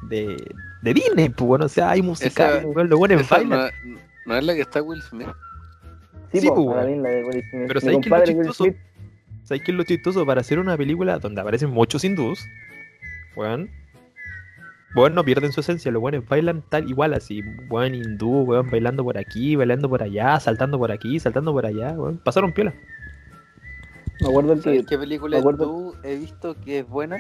[0.09, 0.43] de,
[0.81, 3.71] de Disney, pues, bueno, o sea, hay musical, Esa- weón, lo bueno Esa bailan.
[3.85, 5.29] no, no es la que está Will Smith.
[6.33, 7.65] Sí, sí, po, Aladdin, la de Will Smith.
[7.69, 8.65] Pero Mi ¿sabes qué es lo compadre Will chistoso?
[8.65, 8.77] Smith,
[9.47, 10.27] ¿Sabes qué es lo chistoso?
[10.27, 12.45] Para hacer una película donde aparecen muchos hindús,
[13.37, 13.71] weón,
[14.95, 19.05] weón no pierden su esencia, los weones bailan tal igual así, weón hindú, weón bailando
[19.05, 22.75] por aquí, bailando por allá, saltando por aquí, saltando por allá, weón, pasaron piola.
[24.21, 27.19] me acuerdo que ¿Sabes qué película me acuerdo- tú he visto que es buena?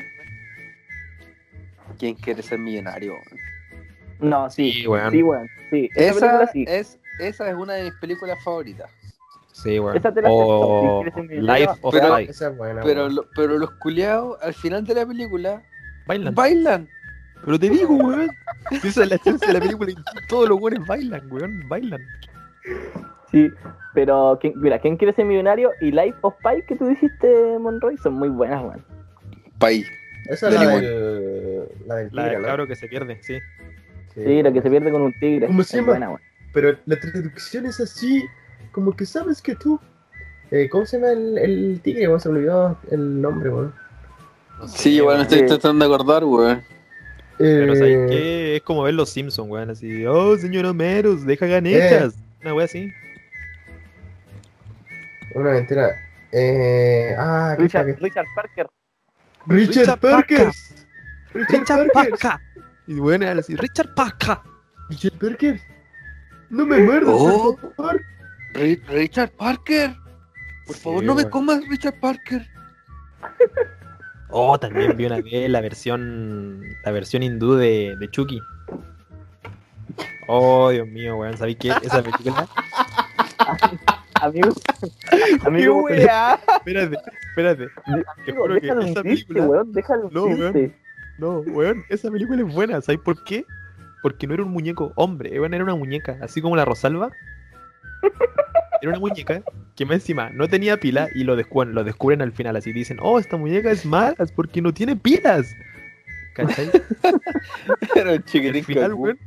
[1.98, 3.14] ¿Quién quiere ser millonario?
[4.18, 5.10] No, sí, Sí, weón.
[5.12, 5.88] sí, weón, sí.
[5.94, 6.64] Esa Esa película sí.
[6.66, 8.90] es, esa es una de mis películas favoritas.
[9.62, 9.96] Sí, weón.
[9.96, 12.22] Esa te la O acepto, si Life of Pero- Pi.
[12.24, 12.82] Esa es buena.
[12.82, 13.14] Pero, weón.
[13.14, 15.62] lo- pero los culiados, al final de la película,
[16.06, 16.34] Bailan.
[16.34, 16.88] bailan.
[17.42, 18.28] Pero te digo, weón.
[18.70, 21.66] Esa es la esencia de la película y todos los weones bailan, weón.
[21.68, 22.00] Bailan.
[23.30, 23.50] Sí,
[23.94, 25.70] pero ¿quién- mira, ¿quién quiere ser millonario?
[25.80, 28.84] Y Life of Pi que tú dijiste, Monroy, son muy buenas, weón.
[29.58, 29.86] País.
[30.28, 32.48] Esa es la del, la del La tigre, del ¿no?
[32.48, 33.38] cabro que se pierde, sí.
[34.14, 35.46] Sí, lo que se pierde con un tigre.
[35.46, 35.88] ¿Cómo es se llama?
[35.92, 36.16] buena.
[36.52, 38.24] Pero la traducción es así,
[38.76, 39.80] como que sabes que tú...
[40.50, 42.06] Eh, ¿Cómo se llama el, el tigre?
[42.08, 42.20] weón?
[42.20, 43.74] Se me olvidó el nombre, weón.
[44.60, 45.46] No sé, Sí, bueno, estoy Sí.
[45.46, 46.62] tratando de acordar, weón.
[47.38, 48.56] Pero Eh, ¿sabes qué?
[48.56, 49.70] Es como ver los Simpsons, weón.
[49.70, 52.16] Así, oh, señor Homeros, deja ganechas.
[52.42, 52.92] Una wea así.
[55.34, 55.90] Una mentira.
[56.32, 57.86] Eh, ah, ¿qué Richard?
[57.98, 58.66] Richard Parker.
[59.46, 60.38] Richard, Richard Parker.
[60.38, 60.52] Paca.
[61.32, 62.30] Richard, Richard Parker.
[62.86, 64.42] Y bueno, así, Richard Paca.
[64.90, 65.60] Richard Parker.
[66.50, 67.56] No me muerdas, Oh.
[67.60, 68.00] por favor.
[68.56, 69.94] Ri- Richard Parker.
[70.66, 72.46] Por Sí, favor, no me comas, Richard Parker.
[74.28, 78.40] Oh, también vi una vez la versión la versión hindú de, de Chucky.
[80.26, 81.68] Oh, Dios mío, weón, ¿sabéis qué?
[81.82, 82.48] Esa película.
[84.20, 84.52] Amigo,
[85.44, 86.96] amigo, Espérate,
[87.28, 87.68] espérate.
[87.68, 89.46] Te amigo, juro que déjalo esa película.
[89.46, 90.74] weón, déjalo No, hundirse.
[91.18, 92.80] No, weón, esa película es buena.
[92.80, 93.44] ¿Sabéis por qué?
[94.02, 97.10] Porque no era un muñeco hombre, weón, era una muñeca, así como la Rosalba.
[98.86, 99.42] Era una muñeca
[99.74, 102.98] que más encima no tenía pila y lo descubren, lo descubren al final, así dicen,
[103.02, 105.56] oh, esta muñeca es mala porque no tiene pilas.
[106.34, 106.70] ¿Cachai?
[107.96, 109.02] Era un al chiquitín final, cacú.
[109.02, 109.18] weón.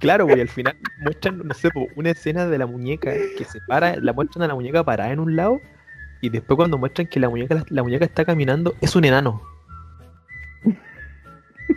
[0.00, 3.96] Claro, güey, al final muestran, no sé, una escena de la muñeca que se para,
[3.96, 5.60] la muestran a la muñeca parada en un lado
[6.20, 9.40] y después cuando muestran que la muñeca, la muñeca está caminando, es un enano.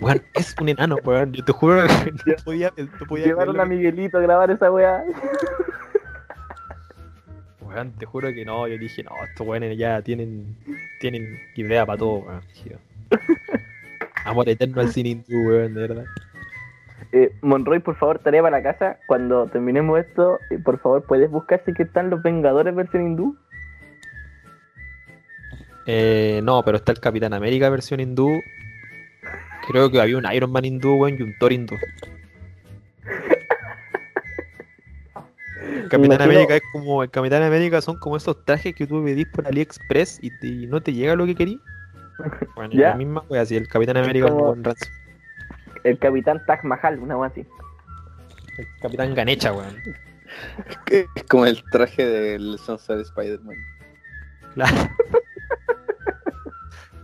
[0.02, 1.32] Weón, es un enano, weón.
[1.32, 5.06] Yo te juro que no podía, no podía Llevaron a Miguelito a grabar esa weá.
[7.68, 10.56] Weón, te juro que no, yo dije, no, estos weones ya tienen,
[11.00, 12.42] tienen idea para todo, weón.
[14.26, 16.06] Amor eterno al cine hindú, weón, de verdad.
[17.12, 19.00] Eh, Monroy, por favor, tarea para la casa.
[19.08, 23.38] Cuando terminemos esto, eh, por favor, ¿puedes buscar si que están los Vengadores versión hindú?
[25.86, 28.42] Eh, no, pero está el Capitán América versión hindú.
[29.70, 31.76] Creo que había un Iron Man hindú, weón, y un Thor hindú.
[35.88, 39.04] El Capitán imagino- América es como, el Capitán América son como esos trajes que tú
[39.04, 41.58] pedís por AliExpress y, te- y no te llega lo que querís.
[42.56, 42.90] Bueno, Ya.
[42.90, 44.92] la misma wea, así el Capitán América es un rancio.
[45.84, 47.46] El Capitán Taj Mahal, una weá así.
[48.58, 49.76] El Capitán Ganecha, weón.
[50.90, 53.56] Es como el traje del Sunset Spider-Man.
[54.56, 54.76] Claro.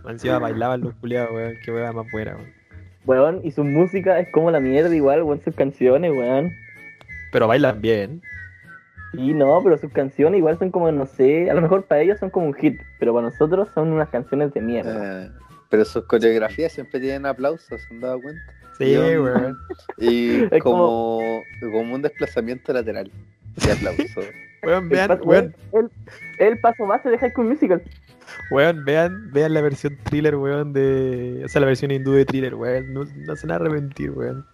[0.08, 1.54] Encima bailaban los culiados, weón.
[1.64, 2.52] Qué wea más buena, weón.
[3.06, 6.50] Weón, y su música es como la mierda igual, weón, sus canciones, weón.
[7.32, 8.20] Pero bailan bien.
[9.14, 12.18] Sí, no, pero sus canciones igual son como, no sé, a lo mejor para ellos
[12.18, 15.24] son como un hit, pero para nosotros son unas canciones de mierda.
[15.26, 15.30] Eh,
[15.70, 18.42] pero sus coreografías siempre tienen aplausos, ¿se han dado cuenta?
[18.78, 19.56] Sí, weón.
[19.98, 21.20] Y como,
[21.60, 23.10] como un desplazamiento lateral
[23.64, 24.20] de aplauso.
[24.64, 25.90] Weón, El vean, paso- weón, el,
[26.38, 27.82] el paso base de High School Musical.
[28.50, 31.42] weón, vean, vean la versión thriller, weón, de.
[31.44, 32.94] O sea, la versión hindú de thriller, weón.
[32.94, 34.46] No, no se van a arrepentir, weón.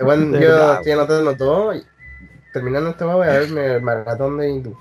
[0.00, 1.72] Igual yo estoy anotando todo.
[2.54, 4.78] Terminando esta voy a verme el maratón de hindú.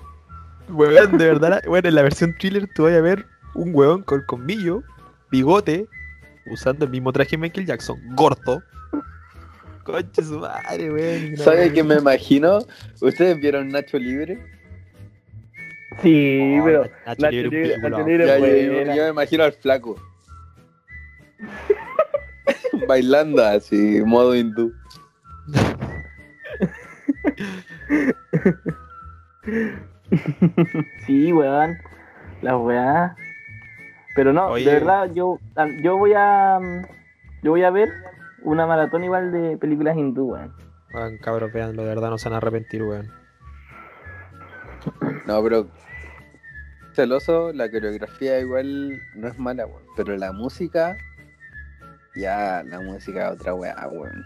[0.69, 4.01] Weón, de verdad, la- weón, en la versión thriller tú vas a ver un weón
[4.03, 4.83] con colmillo,
[5.29, 5.88] bigote,
[6.45, 8.63] usando el mismo traje de Michael Jackson, gordo.
[9.83, 11.36] Conche su madre, weón.
[11.38, 12.59] ¿Sabe qué me imagino?
[13.01, 14.39] ¿Ustedes vieron Nacho Libre?
[16.01, 17.77] Sí, Oh, pero Nacho Nacho Libre.
[17.79, 19.95] Nacho Libre- Ya, yo me imagino al flaco.
[22.88, 24.73] Bailando así, modo hindú.
[31.06, 31.77] sí, weón.
[32.41, 33.15] La weá.
[34.15, 34.65] Pero no, Oye.
[34.65, 35.39] de verdad, yo,
[35.82, 36.60] yo voy a.
[36.62, 36.82] mm,
[37.43, 37.89] Yo voy a ver
[38.43, 40.53] una maratón igual de películas hindú, weón.
[40.93, 43.12] Weón, cabros, veanlo, de verdad no se van a arrepentir, weón.
[45.25, 45.69] No, pero
[46.93, 49.84] celoso, la coreografía igual no es mala, weón.
[49.95, 50.97] Pero la música,
[52.15, 54.25] ya la música es otra weá, weón.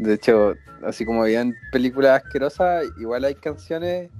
[0.00, 4.10] De hecho, así como habían películas asquerosas, igual hay canciones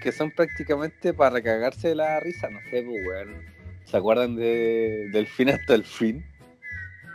[0.00, 3.42] que son prácticamente para recagarse de la risa, no sé, pues weón.
[3.84, 6.24] ¿Se acuerdan de, del fin hasta el fin?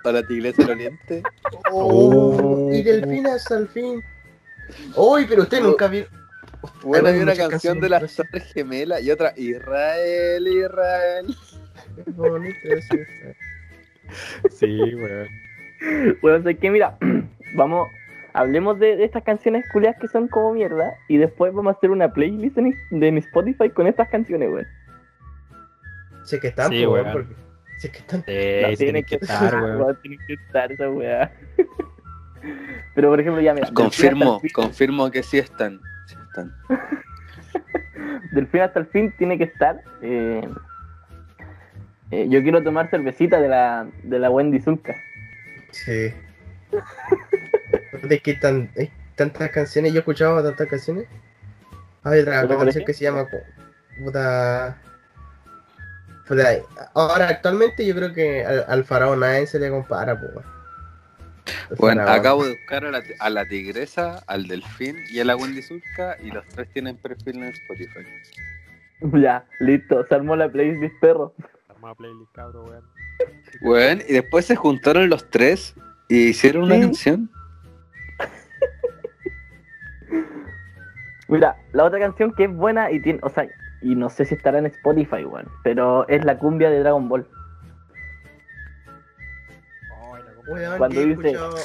[0.04, 1.24] Para la iglesia del oriente.
[1.72, 2.70] Oh.
[2.72, 4.04] Y del fin hasta el fin.
[4.96, 6.06] Uy, pero usted nunca vio.
[6.84, 11.36] Bueno, Hay una canción de las Torres Gemelas y otra Israel, Israel.
[12.16, 12.96] Bonito eso.
[14.52, 15.28] Sí, weón.
[16.22, 16.98] Bueno, sé que mira,
[17.56, 17.88] vamos
[18.34, 21.90] hablemos de, de estas canciones culiadas que son como mierda y después vamos a hacer
[21.90, 24.68] una playlist en, de en Spotify con estas canciones, weón.
[26.24, 27.36] Si es que están, Sí, pues, weón, porque.
[27.80, 28.24] Si es que están.
[28.26, 28.32] Sí,
[28.62, 29.82] No, sí tiene que estar, weón.
[29.82, 31.32] weón, tiene que estar esa weá.
[32.96, 35.80] Pero por ejemplo, ya mira, Confirmo, fin- confirmo que sí están.
[36.08, 36.54] Sí están.
[38.32, 39.82] del fin hasta el fin tiene que estar.
[40.02, 40.48] eh,
[42.12, 44.96] eh, yo quiero tomar cervecita de la, de la Wendy Zulka.
[45.72, 46.14] Sí.
[48.10, 51.08] Es que tan- hay tantas canciones, yo he escuchado tantas canciones.
[52.04, 53.26] Hay otra ¿Pero por canción que se llama
[54.00, 54.78] puta.
[56.26, 56.52] puta,
[56.94, 60.32] Ahora actualmente yo creo que al, al faraón él se le compara, pues.
[61.78, 62.20] Bueno, faraón.
[62.20, 66.18] acabo de buscar a la, a la tigresa, al delfín y a la Wendy Zulka
[66.22, 68.06] y los tres tienen perfil en Spotify.
[69.14, 71.32] Ya, listo, se armó la playlist perro.
[71.70, 72.84] Arma playlist, cabro, weón.
[73.62, 75.76] Bueno, y después se juntaron los tres
[76.10, 76.82] y hicieron una Sí.
[76.82, 77.30] canción.
[81.28, 83.48] Mira, la otra canción que es buena y tiene, o sea,
[83.82, 87.28] y no sé si estará en Spotify, weón, pero es la cumbia de Dragon Ball.
[90.50, 91.56] La Cuando dice- escuchado-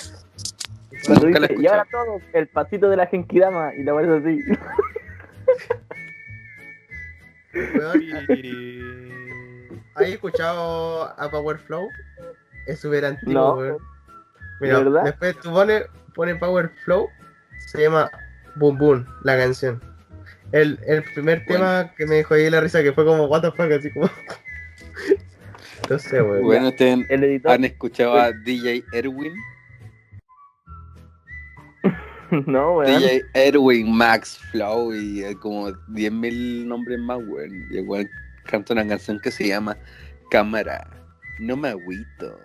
[1.06, 4.38] Cuando Nunca dice, y ahora todos, el pasito de la Genkidama, y la verdad así.
[9.94, 11.88] ¿Has escuchado a Power Flow?
[12.66, 13.76] Es súper antiguo, No.
[14.68, 17.08] Después tú pones pone Power Flow,
[17.72, 18.10] se llama
[18.56, 19.82] Boom Boom, la canción.
[20.52, 21.64] El, el primer Bueno.
[21.64, 24.10] tema que me dejó ahí la risa que fue como, what the fuck, así como...
[25.90, 26.42] no sé, weón.
[26.42, 29.34] Bueno, ustedes El editor, han escuchado a DJ Erwin.
[32.46, 33.00] no, weón.
[33.00, 37.66] DJ Erwin, Max Flow y eh, como 10.000 nombres más, weón.
[37.70, 38.08] Y el weón
[38.44, 39.76] canta una canción que se llama
[40.30, 40.86] Cámara,
[41.40, 42.38] no me agüito.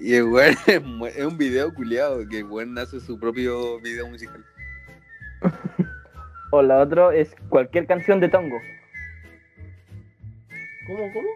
[0.02, 4.44] Y el weón es, un video culiado que el weón hace su propio video musical.
[6.52, 8.58] O la otra es cualquier canción de Tongo.
[10.86, 11.28] ¿Cómo, cómo?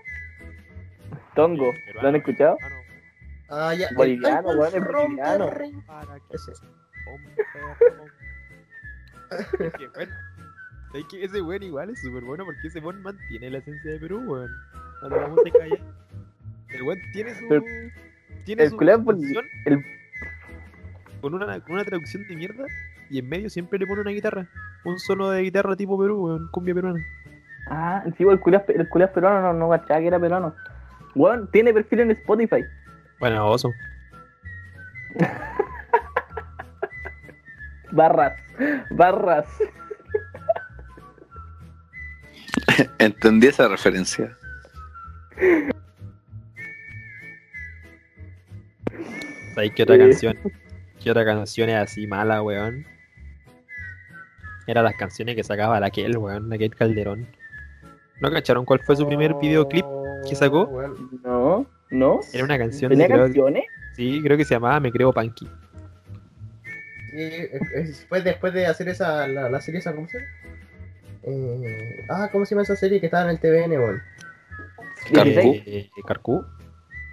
[1.35, 2.57] Tongo, ¿lo han escuchado?
[2.63, 2.69] Ah,
[3.51, 3.89] Ah, ya.
[3.95, 5.51] Boliviano, weón, es boliviano.
[6.31, 6.53] Ese.
[10.95, 13.91] Es es que ese weón igual es súper bueno porque ese weón mantiene la esencia
[13.91, 14.51] de Perú, weón.
[15.01, 15.77] Cuando la música ya.
[16.69, 17.49] El weón tiene su.
[18.45, 19.85] Tiene el su canción el-
[21.21, 22.65] con, una, con una traducción de mierda
[23.11, 24.47] y en medio siempre le pone una guitarra.
[24.85, 27.01] Un solo de guitarra tipo Perú, weón, cumbia peruana.
[27.71, 30.55] Ah, sí, el culiao, el culiao peruano, no, no cachaba que era peruano.
[31.15, 32.63] Weón, tiene perfil en Spotify.
[33.21, 33.71] Bueno, oso.
[37.93, 38.33] Barras,
[38.91, 39.47] barras.
[42.99, 44.37] Entendí esa referencia.
[49.55, 50.01] ¿Sabes qué otra Sí.
[50.03, 50.39] canción?
[51.03, 52.87] ¿Qué otra canción es así mala, weón?
[54.67, 57.27] Eran las canciones que sacaba la aquel, weón, la aquel Calderón.
[58.21, 59.85] ¿No cacharon cuál fue su primer videoclip?
[60.29, 60.63] que sacó?
[60.63, 61.21] Oh, weón.
[61.23, 62.21] No, no.
[62.33, 63.65] Era una canción de ¿Tenía creo, canciones?
[63.95, 65.13] Sí, creo que se llamaba Me Creo
[67.75, 70.31] es- fue después de hacer esa, la, la serie esa, ¿cómo se llama?
[71.25, 74.03] Eh, ah, ¿cómo se llama esa serie que estaba en el TVN, weón?
[75.13, 75.25] Carcú.
[75.31, 76.45] 16, Eh, Carcú.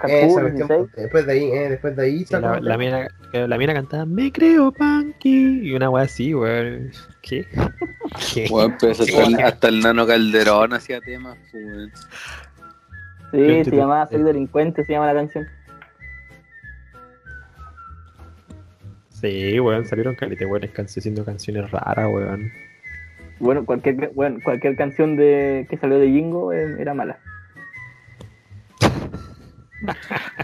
[0.01, 0.95] Carcú, Esa cuestión, 16.
[0.95, 4.71] después de ahí, eh, después de ahí la, la, mina, la mina cantaba Me Creo
[4.71, 5.69] Punky.
[5.69, 6.91] Y una wea así, weón.
[7.21, 7.45] ¿Qué?
[8.11, 8.87] Hasta,
[9.23, 11.91] el, hasta el nano Calderón hacía temas, pues, weón.
[13.31, 15.47] Sí, se te- llamaba Soy delincuente, se llama la canción.
[19.09, 22.51] Sí, weón, salieron calite, weón, haciendo canciones raras, weón.
[23.39, 27.19] Bueno, cualquier, bueno, cualquier canción de que salió de Jingo eh, era mala.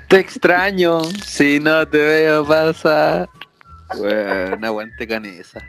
[0.08, 3.30] Te extraño si no te veo pasar.
[3.97, 5.60] Weón, aguante canesa.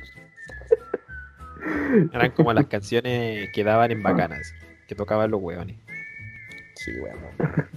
[2.13, 4.55] Eran como las canciones que daban en bacanas,
[4.87, 5.77] que tocaban los weones.
[6.75, 7.69] Sí, weón.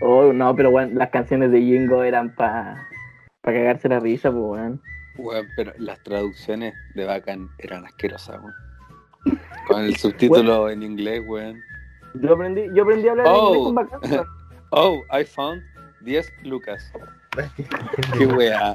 [0.00, 2.88] Oh, no, pero bueno, las canciones de Jingo eran para
[3.40, 4.80] pa cagarse la risa, pues, weón.
[5.18, 9.38] Weón, pero las traducciones de Bacán eran asquerosas, weón.
[9.66, 11.60] Con el subtítulo en inglés, weón.
[12.14, 13.46] Yo aprendí, yo aprendí a hablar Oh.
[13.48, 14.26] inglés con bacán.
[14.74, 15.62] Oh, I found
[16.00, 16.90] 10 lucas.
[18.18, 18.74] Qué weá.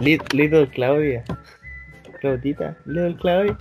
[0.00, 1.22] Li- Little Claudia.
[2.20, 2.76] Claudita.
[2.86, 3.56] Little Claudia.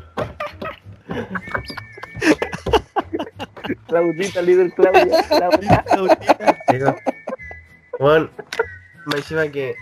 [3.87, 5.23] Claudita, líder Claudia.
[5.27, 6.57] Claudia.
[6.71, 6.95] Digo,
[7.99, 8.29] Bueno,
[9.05, 9.75] me encima que.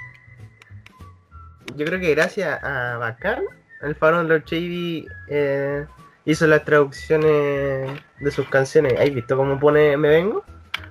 [1.75, 3.43] Yo creo que gracias a Bacán,
[3.81, 5.85] el Farón Lord Shady eh,
[6.25, 8.93] hizo las traducciones de sus canciones.
[8.99, 10.43] ¿Has visto cómo pone Me Vengo?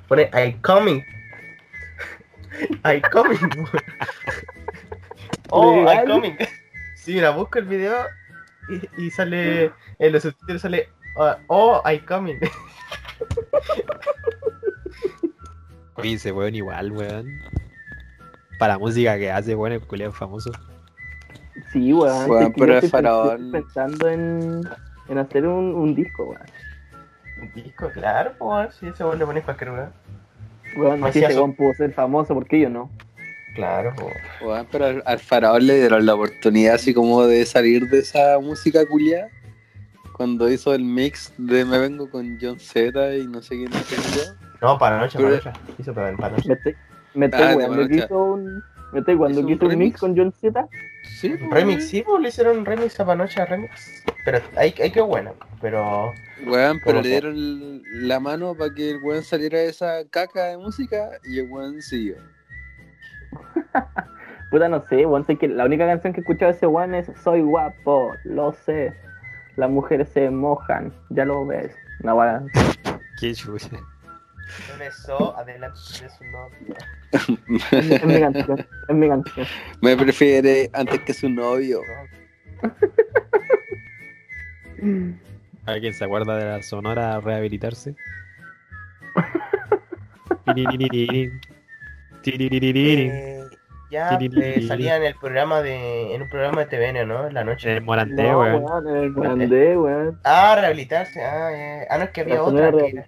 [0.09, 1.05] Pone I coming.
[2.85, 3.39] I coming.
[5.51, 6.37] oh, I coming.
[6.97, 8.07] Sí, mira, busco el video
[8.69, 9.73] y, y sale.
[9.99, 10.89] En los subtítulos sale.
[11.17, 12.39] uh, oh, I coming.
[15.97, 17.27] Oye, ese weón igual, weón.
[18.59, 20.51] Para la música que hace, weón, el culiao es famoso.
[21.73, 22.43] Sí, weón.
[22.43, 23.53] Es pero yo es estoy faraón.
[23.53, 24.61] pensando en,
[25.09, 26.43] en hacer un, un disco, weón.
[27.53, 28.75] Disco, claro, pues.
[28.77, 29.93] Si ese weón le pones cualquier weón.
[30.77, 32.91] Weón, Pues si sí, ese weón pudo ser famoso, ¿por qué yo no?
[33.55, 34.15] Claro, pues.
[34.43, 38.39] Weón, pero al, al faraón le dieron la oportunidad así como de salir de esa
[38.41, 39.29] música culiada.
[40.17, 44.17] Cuando hizo el mix de Me Vengo con John Z y no sé quién más
[44.17, 44.23] yo.
[44.63, 45.51] No, para noche, para noche.
[45.79, 46.49] Hizo para para noche.
[46.49, 46.75] Me estoy,
[47.15, 48.63] me estoy Ah, hizo un.
[48.95, 50.69] Estoy weando Hizo que un un mix con John Z.
[51.21, 54.05] Sí, pues, Remix, sí, pues le hicieron un remix a Panocha remix.
[54.25, 55.35] Pero ahí, ahí quedó bueno.
[55.61, 56.13] Pero.
[56.47, 60.45] Weón, pero ¿Cómo le dieron la mano para que el weón saliera de esa caca
[60.45, 62.17] de música y el weón siguió.
[64.51, 65.25] Puta, no sé, weón.
[65.25, 68.53] Sé que la única canción que he escuchado de ese weón es Soy guapo, lo
[68.53, 68.95] sé.
[69.57, 71.73] Las mujeres se mojan, ya lo ves.
[72.03, 72.43] Una weá.
[73.21, 73.79] Qué chucha.
[74.69, 76.75] Regresó adelante de su novio.
[77.73, 79.47] Es mi canción, es mi canción.
[79.81, 81.81] Me prefiere antes que su novio.
[85.67, 87.95] ¿Alguien se acuerda de la sonora rehabilitarse?
[92.27, 93.45] Eh,
[93.91, 96.15] ya eh, salía en el programa de.
[96.15, 97.27] En un programa de TVN, ¿no?
[97.29, 97.77] En la noche.
[97.77, 98.65] El Morandé, No, weón.
[98.65, 100.21] weón, en el grande, weón.
[100.25, 101.23] Ah, rehabilitarse.
[101.25, 101.87] Ah, ya.
[101.91, 102.73] ah, no es que había La otra.
[102.73, 103.05] Que...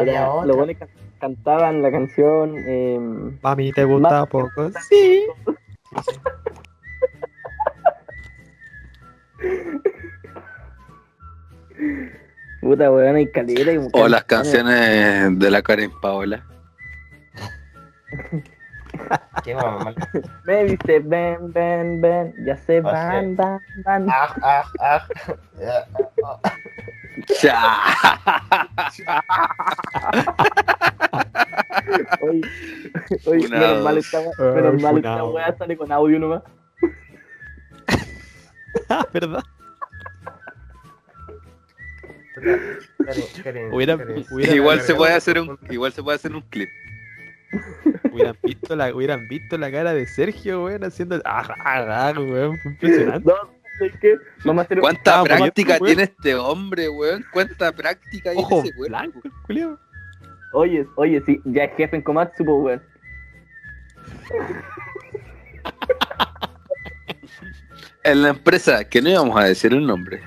[0.00, 0.46] Había Era- otra.
[0.46, 0.88] Los buenos can-
[1.20, 2.54] cantaban la canción.
[2.56, 2.98] Eh,
[3.42, 4.70] Mami, ¿te gusta Más- poco?
[4.88, 5.26] Sí.
[12.60, 13.72] puta, weón, hay calera.
[13.72, 16.44] y O las canciones de la Karen Paola.
[19.44, 19.94] Qué mamá.
[20.44, 22.34] Me dice, ven, ven, ven.
[22.44, 24.06] Ya se van, van, van.
[24.10, 25.06] Ah, ah, ah.
[27.50, 28.68] Ah,
[29.06, 30.34] ah.
[32.20, 32.42] Oye,
[33.26, 33.84] oye menos Funados.
[33.84, 36.42] mal esta weá- Ay, menos mal esta weá sale con audio nomás.
[38.90, 39.42] Ah, ¿verdad?
[43.72, 43.96] Hubiera-
[44.30, 46.68] hubiera- Igual se puede hacer un, igual se puede hacer un clip.
[48.12, 52.20] Hubieran visto la, hubieran visto la cara de Sergio, weón, haciendo el ah, ah, ah,
[52.20, 53.28] weón, fue impresionante.
[53.28, 53.34] No,
[53.78, 54.16] ¿sabes qué?
[54.44, 54.82] Vamos a hacer un...
[54.82, 55.86] ¿Cuánta práctica weón.
[55.86, 57.24] tiene este hombre, weón?
[57.32, 58.88] ¿Cuánta práctica Ojo ese cuerpo?
[58.98, 59.20] blanco.
[60.52, 62.82] Oye, oye, sí, ya es jefe en Komatsu, pues, weón.
[68.04, 70.22] En la empresa, que no íbamos a decir el nombre.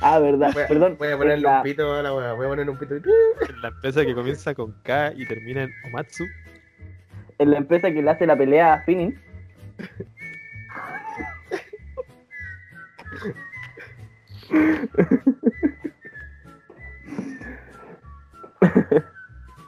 [0.00, 0.96] Ah, verdad, Voy a- perdón.
[0.98, 2.32] Voy a ponerle la- un pito a la weá.
[2.34, 2.94] Voy a ponerle un pito.
[2.94, 3.02] En
[3.60, 6.24] la empresa que comienza con K y termina en Omatsu.
[7.38, 9.20] en la empresa que le hace la pelea a Finin.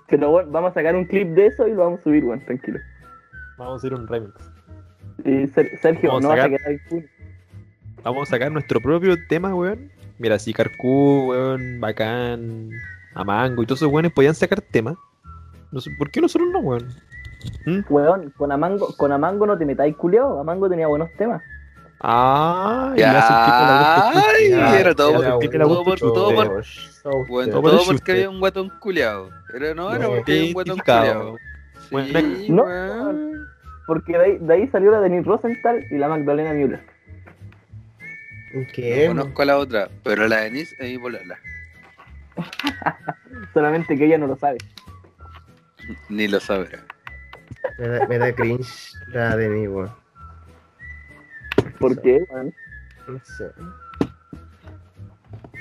[0.09, 2.41] Pero bueno, vamos a sacar un clip de eso y lo vamos a subir, weón,
[2.45, 2.79] tranquilo.
[3.59, 4.35] Vamos a hacer un remix.
[5.25, 7.09] Y Ser- Sergio, Vamos no vas a quedar impune.
[8.03, 9.91] Vamos a sacar nuestro propio tema, weón.
[10.19, 12.71] Mira, si Carcú, weón, Bacán,
[13.15, 14.97] Amango y todos esos weones podían sacar temas.
[15.71, 16.89] No sé, ¿Por qué nosotros no, weón?
[17.67, 17.81] ¿Mm?
[17.91, 21.43] Weón, con Amango, con Amango no te metáis culiao, Amango tenía buenos temas.
[22.01, 24.75] Ah, ay, chusco.
[24.75, 26.65] era todo por- todo por-
[27.51, 29.31] todo porque había un guatón culeado.
[29.51, 30.79] Pero no, era No, porque había un guatón
[31.91, 32.65] Sí, no.
[33.87, 36.81] Porque de ahí, de ahí salió la Denise Rosenthal y la Magdalena Müller.
[38.75, 39.09] ¿Qué?
[39.09, 41.39] No conozco a la otra, pero la Denise es mi polola.
[43.55, 44.59] Solamente que ella no lo sabe.
[46.09, 46.79] Ni lo sabrá.
[47.79, 49.91] Me da, me da cringe la de mí, weón.
[51.79, 52.27] ¿Por qué?
[53.07, 53.51] No sé.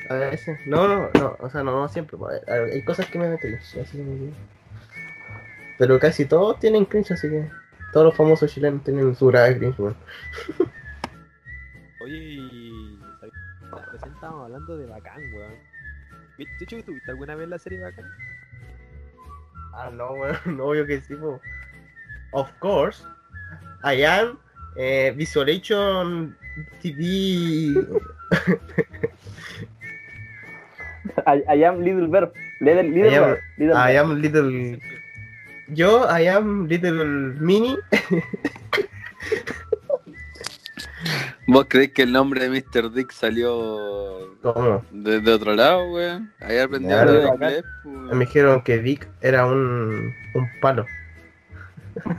[0.09, 0.59] A veces.
[0.65, 1.37] No, no, no.
[1.39, 2.17] O sea, no, no siempre.
[2.17, 3.77] pues, Hay, cosas que me dan cringe.
[3.81, 4.31] Así que...
[5.77, 7.49] Pero casi todos tienen cringe, así que.
[7.93, 9.95] Todos los famosos chilenos tienen su grado de cringe, weón.
[12.01, 12.99] Oye, y...
[13.91, 15.53] Recién estábamos hablando de Bacán, weón.
[16.37, 18.05] ¿De hecho, tuviste alguna vez la serie Bacán?
[19.73, 20.57] Ah, no, weón.
[20.57, 21.39] No, obvio que sí, po.
[22.31, 23.03] Of course.
[23.83, 24.39] I am
[24.77, 26.35] eh, Visualization
[26.81, 27.73] TV.
[31.25, 32.31] I, I am Little Verb.
[32.61, 33.39] Little, little I am- Verb.
[33.57, 34.05] Little I Verb.
[34.05, 34.79] am little.
[35.69, 37.03] Yo, I am little
[37.39, 37.77] mini.
[41.49, 42.91] ¿Vos creéis que el nombre de Mr.
[42.91, 44.83] Dick salió ¿Cómo?
[44.91, 46.33] desde otro lado, weón?
[46.41, 47.63] Ahí aprendí a hablar inglés.
[47.85, 50.85] Me dijeron que Dick era un, un palo.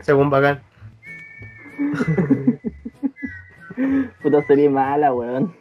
[0.00, 0.60] Según Bacán.
[4.22, 5.54] Puta serie mala, weón.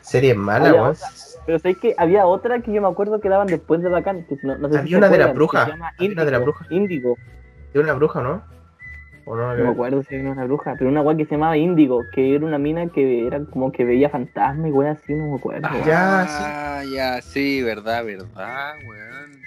[0.00, 0.92] Serie mala, Había weón.
[0.94, 1.08] otra.
[1.46, 4.24] Pero sé que había otra que yo me acuerdo que daban después de Bacán.
[4.24, 6.38] Que no, no sé si Había una de la bruja, se llama una de la
[6.38, 6.66] bruja.
[6.70, 7.16] Índigo.
[7.72, 8.42] De una bruja, ¿no?
[9.28, 9.56] ¿O no?
[9.56, 12.34] No me acuerdo si era una bruja, pero una weá que se llamaba Índigo, que
[12.34, 15.68] era una mina que era como que veía fantasmas y weá así, no me acuerdo.
[15.68, 15.84] weón.
[15.84, 19.40] Ya, Ah, ya, sí, verdad, verdad, weón.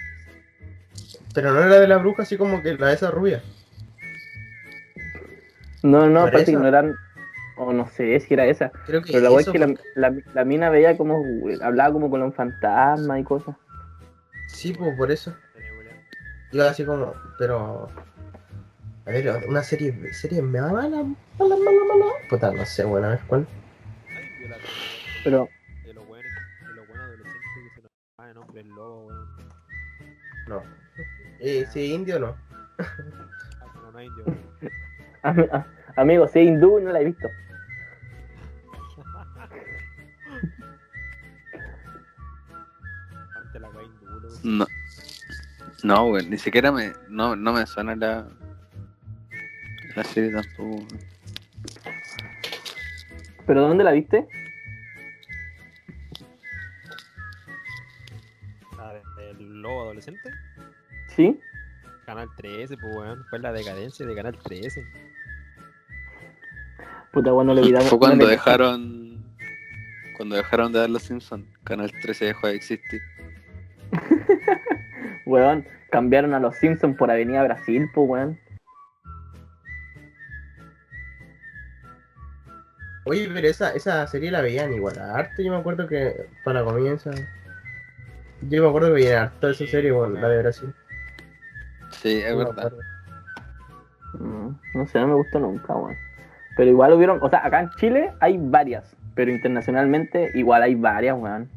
[1.34, 3.42] Pero no era de la bruja, así como que la de esa rubia.
[5.82, 6.94] No, no, no eran,
[7.56, 8.70] o no sé si era esa.
[8.86, 11.22] Creo que Pero la weá es que la, la, la mina veía como,
[11.62, 13.56] hablaba como con los fantasmas y cosas.
[14.48, 15.34] Sí, pues por eso.
[16.52, 17.88] Iba así como, pero.
[19.06, 21.04] A ver, una serie, serie mala, mala,
[21.38, 22.12] mala, mala, mala.
[22.28, 23.46] Puta, no sé, bueno, a ver cuál.
[25.24, 25.48] Pero,
[25.84, 26.32] De los buenos,
[26.66, 29.28] de los buenos adolescentes que se nos nombre el lobo, weón.
[30.48, 30.62] No.
[31.40, 32.36] Eh, sí, indio no.
[32.78, 34.24] Ah, pero no hay indio.
[35.22, 35.64] Am-
[35.96, 37.28] amigo, si es hindú, no la he visto.
[44.42, 44.66] No.
[45.82, 46.92] No, weón, ni siquiera me.
[47.08, 48.26] No, no me suena la.
[49.96, 50.86] La serie tampoco.
[53.46, 54.26] ¿Pero dónde la viste?
[59.16, 60.30] Del lobo adolescente.
[61.08, 61.38] ¿Sí?
[62.06, 63.24] Canal 13, pues weón.
[63.28, 64.84] Fue la decadencia de Canal 13.
[67.12, 67.88] Puta, bueno, le olvidamos.
[67.88, 69.24] Fue no cuando le- dejaron.
[70.16, 71.46] Cuando dejaron de dar los Simpsons.
[71.64, 73.00] Canal 13 dejó de existir.
[75.26, 78.38] Weón, cambiaron a los Simpsons por Avenida Brasil, pues, weón.
[83.04, 85.42] Oye, pero esa, esa serie la veían igual a harto.
[85.42, 87.10] Yo me acuerdo que para comienza.
[88.42, 90.74] Yo me acuerdo que veían harto esa serie, bueno, la de Brasil.
[91.90, 92.52] Sí, es No verdad.
[92.66, 92.78] acuerdo.
[94.18, 95.96] Mm, No sé, no me gustó nunca, weón.
[96.60, 101.16] Pero igual hubieron, o sea, acá en Chile hay varias, pero internacionalmente igual hay varias,
[101.18, 101.48] weón.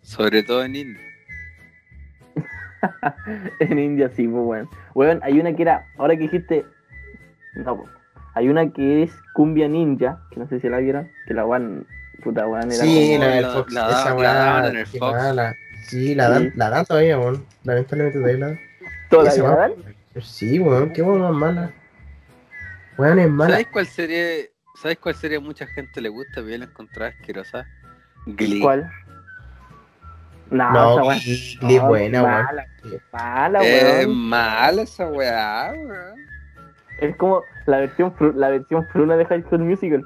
[0.00, 1.02] Sobre todo en India.
[3.60, 4.68] en India sí, pues, weón.
[4.94, 6.64] Weón, hay una que era, ahora que dijiste,
[7.54, 7.90] no, pues,
[8.32, 11.86] hay una que es Cumbia Ninja, que no sé si la vieron, que la weón,
[12.22, 13.72] puta weón, era Sí, como la del la- Fox.
[13.74, 15.12] la esa la en el qué Fox.
[15.12, 15.54] mala.
[15.82, 16.52] Sí, la dan, Sí.
[16.56, 17.44] la dan todavía, weón.
[17.64, 18.56] Lamentablemente todavía la dan.
[18.80, 19.70] como toda esa la ¿verdad?
[20.22, 21.70] Sí, weón, qué weón más mala.
[22.98, 23.50] Es mala.
[23.54, 24.50] ¿Sabes cuál serie?
[24.80, 26.40] ¿Sabes cuál serie a mucha gente le gusta?
[26.40, 27.66] Bien la encontrada asquerosa.
[28.26, 28.60] Glee.
[28.60, 28.90] ¿Cuál?
[30.50, 31.20] No, No, esa weón.
[31.60, 32.44] Glee no, buena, weón.
[32.44, 32.66] mala,
[33.12, 34.16] mala, Es weón.
[34.16, 36.26] mala esa weá, weón.
[37.00, 40.04] Es como la versión fru- la versión fruna de High School Musical.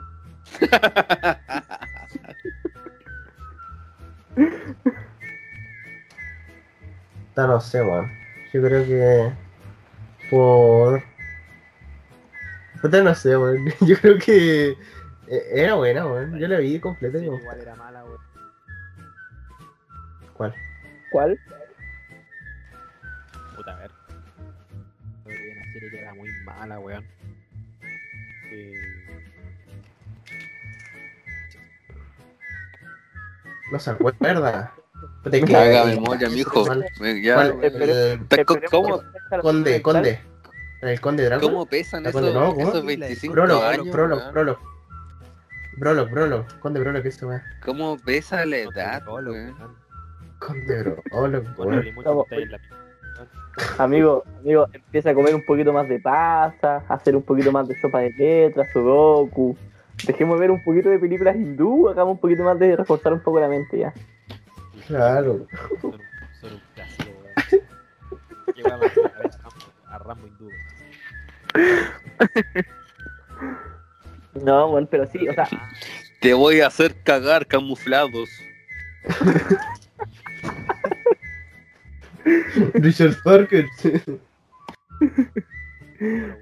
[7.24, 8.10] Puta, no sé, weón.
[8.52, 9.32] Yo creo que.
[10.30, 11.02] Por.
[12.80, 13.66] Puta, no sé, weón.
[13.80, 14.70] Yo creo que.
[14.70, 14.76] eh,
[15.52, 16.38] Era buena, weón.
[16.38, 17.18] Yo la vi completa.
[17.18, 18.18] y Sí, me igual era mala, weón.
[20.34, 20.54] ¿Cuál?
[21.10, 21.38] ¿Cuál?
[23.56, 23.90] Puta, a ver.
[25.24, 27.04] Una serie que era muy mala, weón.
[28.52, 28.74] Eh,
[33.72, 34.72] No se acuerda.
[35.22, 36.64] Puta, es que- Haga eh, memoria, mijo.
[37.00, 37.52] Me- ya-
[38.70, 39.82] ¿Cómo, la Conde,
[40.80, 41.50] El Conde Drácula.
[41.50, 42.24] ¿Cómo pesan ¿Te esos,
[42.58, 43.90] esos 25 Brolo, años?
[43.90, 44.32] Brolo, weón?
[44.32, 44.58] Brolo.
[45.76, 46.46] Brolo, Brolo.
[46.60, 47.44] Conde Brolo, ¿qué es esa weá?
[47.64, 49.02] ¿Cómo pesa la no te edad?
[49.06, 49.26] weón?
[49.28, 49.76] weón.
[50.38, 52.24] Conde Brolo, weón.
[52.28, 52.60] que la-
[53.78, 57.66] Amigo, amigo, empieza a comer un poquito más de pasta, a hacer un poquito más
[57.66, 59.56] de sopa de letras, sudoku.
[60.06, 63.40] Dejemos ver un poquito de películas hindú, hagamos un poquito más de reforzar un poco
[63.40, 63.92] la mente ya.
[64.86, 65.46] Claro.
[65.80, 65.92] Son
[66.52, 68.80] un, clásico, weón.
[68.80, 68.80] Weón
[69.90, 70.48] a Rambo hindú.
[74.44, 75.48] No, bueno, pero sí, o sea,
[76.20, 78.28] Te voy a hacer cagar camuflados.
[82.74, 83.66] Richard Parker.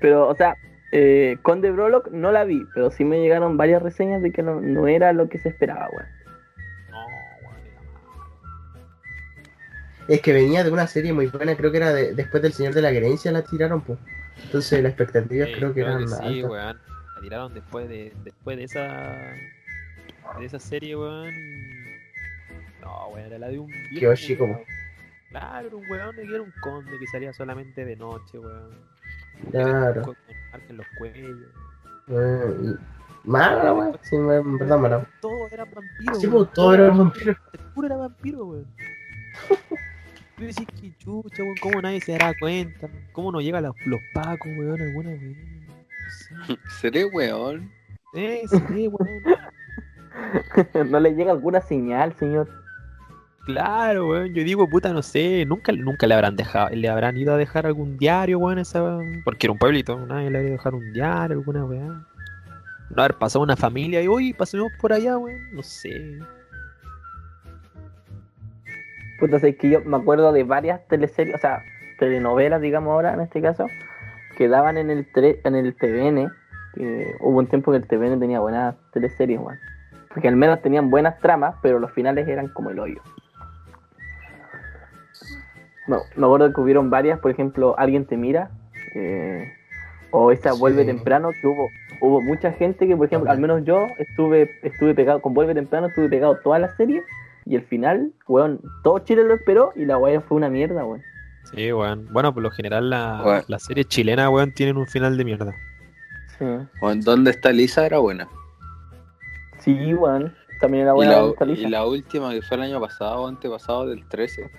[0.01, 0.57] pero, o sea,
[0.93, 4.61] eh, Conde Brolock no la vi, pero sí me llegaron varias reseñas de que no,
[4.61, 6.07] no era lo que se esperaba, weón.
[6.91, 7.83] No, weón, era
[8.75, 8.87] malo.
[10.09, 12.75] Es que venía de una serie muy buena, creo que era de- después del Señor
[12.75, 13.99] de la Gerencia la tiraron, pues.
[14.47, 16.51] Entonces las expectativas Sí, creo que eran sí, altas.
[16.51, 16.81] weón.
[17.17, 19.35] La tiraron después de, después de esa
[20.39, 21.33] de esa serie, weón.
[22.81, 24.61] No, weón, era la de un viejo, chico, weón.
[25.31, 28.71] Claro, era un weón que era un conde que salía solamente de noche, weón.
[29.51, 30.03] Claro.
[30.03, 30.17] Con,
[30.69, 31.39] en los cuellos.
[32.09, 32.75] Eh,
[33.25, 35.07] Mala la weá, sí, en verdad mala.
[35.21, 36.15] Todo era vampiro.
[36.15, 36.45] Sí, weón.
[36.45, 37.37] pues todo era vampiro.
[37.53, 38.67] El puro era vampiro, weón.
[40.37, 44.01] Tú decís que chucha, weón, cómo nadie se dará cuenta, cómo no llegan los, los
[44.12, 45.22] pacos, weón, alguna vez.
[45.22, 46.59] No sé.
[46.80, 47.72] Seré weón.
[48.14, 49.22] Eh, sí, weón.
[50.91, 52.51] no le llega alguna señal, señor.
[53.47, 54.34] Claro, weón.
[54.34, 55.47] Yo digo, puta, no sé.
[55.47, 58.99] Nunca, nunca le habrán dejado, le habrán ido a dejar algún diario, weón, esa.
[59.24, 62.07] Porque era un pueblito, nadie le habría dejar un diario, alguna weá.
[62.91, 65.55] No haber pasado una familia y hoy pasemos por allá, weón.
[65.55, 66.18] No sé.
[69.19, 71.62] Puta, es que yo me acuerdo de varias teleseries, o sea,
[71.99, 73.67] telenovelas, digamos ahora en este caso,
[74.37, 76.31] que daban en el, tre- en el TVN.
[76.75, 79.59] Que hubo un tiempo que el TVN tenía buenas teleseries, weón.
[80.11, 83.01] Porque al menos tenían buenas tramas, pero los finales eran como el hoyo.
[85.87, 88.51] No, me acuerdo que hubieron varias, por ejemplo, Alguien te mira,
[88.95, 89.53] eh,
[90.11, 90.59] o esa Sí.
[90.61, 91.69] Vuelve temprano, que hubo,
[92.01, 95.87] hubo mucha gente que, por ejemplo, al menos yo estuve, estuve pegado, con Vuelve temprano
[95.87, 97.03] estuve pegado toda la serie,
[97.47, 101.03] y el final, weón, todo Chile lo esperó y la weá fue una mierda, weón.
[101.55, 102.09] Sí, weón.
[102.13, 103.45] Bueno, por lo general la, Weón.
[103.47, 105.55] las series chilenas, weón, tienen un final de mierda.
[106.39, 106.45] Sí,
[106.83, 107.87] Weón, ¿Dónde está Lisa?
[107.87, 108.29] Era buena.
[109.61, 111.67] sí weón, también era Y buena la, esta lista.
[111.67, 114.51] y la última que fue el año pasado o antepasado del 13.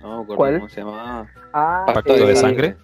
[0.00, 0.54] No me acuerdo ¿Cuál?
[0.56, 1.28] cómo se llamaba.
[1.52, 2.76] Ah, Pacto eh, de sangre.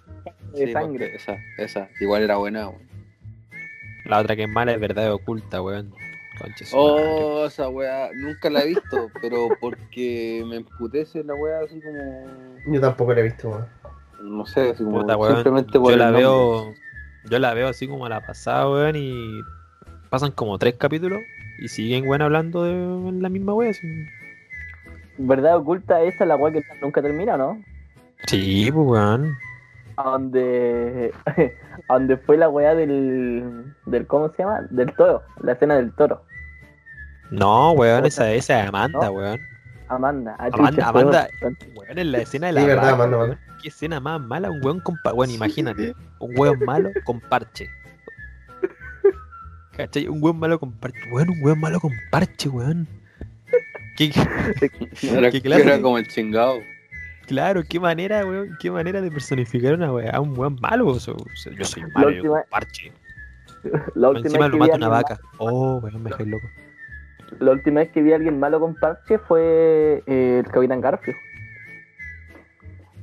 [0.53, 1.15] de Sí, sangre.
[1.15, 1.89] Esa, esa.
[1.99, 2.69] Igual era buena.
[2.69, 2.87] weón.
[4.05, 5.93] La otra que es mala es verdad oculta, weón.
[6.39, 6.53] Madre.
[6.73, 12.25] Oh, esa weá, nunca la he visto, pero porque me emputece la weá así como.
[12.73, 13.65] Yo tampoco la he visto, weón.
[14.23, 15.01] No sé, así como.
[15.01, 15.35] Puta, weón.
[15.35, 16.21] simplemente por Yo el la nombre.
[16.23, 16.73] veo.
[17.29, 19.41] Yo la veo así como a la pasada, weón, y
[20.09, 21.19] pasan como tres capítulos
[21.59, 23.71] y siguen, weón, hablando de la misma weá.
[23.71, 23.87] así.
[25.17, 27.61] Verdad oculta, esa es la weá que nunca termina, ¿no?
[28.27, 29.35] Sí, pues, weón.
[29.97, 31.11] A donde,
[31.89, 34.61] a donde fue la weá del, del, ¿cómo se llama?
[34.69, 36.23] Del toro, la escena del toro.
[37.31, 39.11] No, weón, esa, esa es Amanda, ¿No?
[39.11, 39.39] weón.
[39.89, 40.35] Amanda.
[40.39, 41.29] Ah, Amanda- chucha, Amanda-
[41.75, 41.97] weón.
[41.97, 43.39] En la escena de la Sí, verdad, Amanda, weón.
[43.61, 45.93] Qué escena más mala, un weón con pa- Weón, imagínate.
[46.19, 47.67] Un weón malo con parche.
[49.75, 50.07] ¿Cachai?
[50.07, 50.99] Un weón malo con parche.
[51.11, 52.87] Weón, un weón malo con parche, weón.
[53.97, 54.11] ¿Qué,
[55.11, 55.63] Era, ¿Qué clase?
[55.63, 56.59] era como el chingado.
[57.27, 60.87] Claro, qué manera, weón, qué manera de personificar una weá, a un weón malo.
[60.87, 61.13] o sea,
[61.57, 62.91] yo soy malo, yo última- parche.
[63.95, 65.19] La última, Encima vez lo mata a una vaca.
[65.39, 66.47] Oh, weón, me dejáis loco.
[67.39, 71.13] la última vez que vi a alguien malo con parche fue eh, el Capitán Garfio.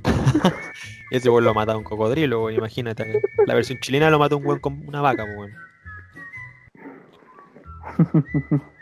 [1.10, 3.20] Ese weón lo mata un cocodrilo, weón, imagínate.
[3.46, 5.52] La versión chilena lo mata un weón con una vaca, weón.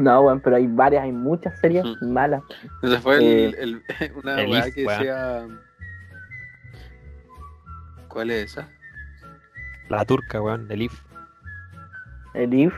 [0.00, 2.12] No, weón, pero hay varias, hay muchas series Mm.
[2.12, 2.42] malas.
[2.82, 3.82] Ese fue el, Eh, el-
[4.22, 5.46] una el weá que decía.
[8.08, 8.68] ¿Cuál es esa?
[9.88, 11.02] La turca, weón, el IF.
[12.34, 12.74] El If,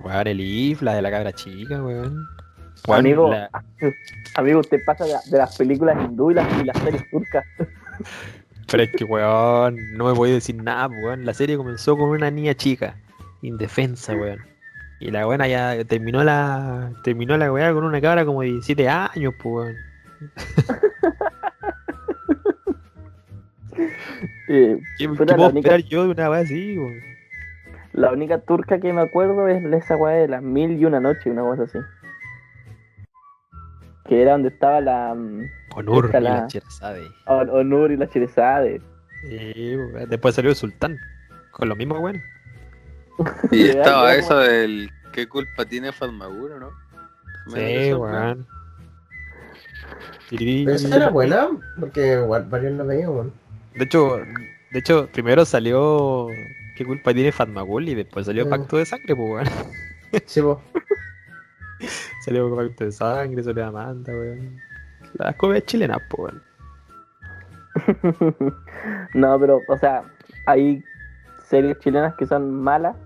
[0.00, 2.26] Weón, el IF, la de la cabra chica, weón.
[2.86, 3.50] Weón, amigo, la-
[4.36, 7.44] amigo, usted pasa de, de las películas hindú y las, y las series turcas.
[8.70, 11.24] Pero es que, weón, no me voy a decir nada, weón.
[11.24, 12.96] La serie comenzó con una niña chica,
[13.42, 14.40] indefensa, weón.
[15.00, 18.88] Y la buena ya terminó la terminó la weá con una cabra como de 17
[18.88, 19.76] años, pues.
[24.48, 26.94] Eh, ¿Qué, qué la puedo única- esperar yo de una weá así, weón?
[27.92, 31.30] la única turca que me acuerdo es esa weá de las mil y una noche,
[31.30, 31.78] una cosa así.
[34.04, 35.42] Que era donde estaba la mm,
[35.74, 37.08] Onur Esta y la la- Cherazade.
[37.26, 38.80] On- Onur y la Cherezade.
[40.08, 40.96] Después salió el sultán.
[41.50, 42.22] Con lo mismo, weón.
[43.50, 44.90] Y estaba algo, esa del.
[45.12, 46.70] ¿Qué culpa tiene Fatmaguro, no?
[47.48, 48.46] Sí, weón.
[50.28, 51.48] Pero esa era buena,
[51.78, 53.32] porque igual varios la veían, weón.
[53.74, 54.16] De hecho,
[54.72, 56.28] de hecho, primero salió
[56.76, 57.88] ¿Qué culpa tiene Fatmagul?
[57.88, 58.50] Y después salió Mm.
[58.50, 59.46] Pacto de Sangre, pues weón.
[60.26, 60.62] Sí, po.
[62.24, 64.60] Salió Pacto de Sangre, salió Amanda, weón.
[65.14, 66.42] Las comedias chilenas, pues weón.
[69.14, 70.02] no, pero, o sea,
[70.46, 70.82] hay
[71.44, 72.96] series chilenas que son malas,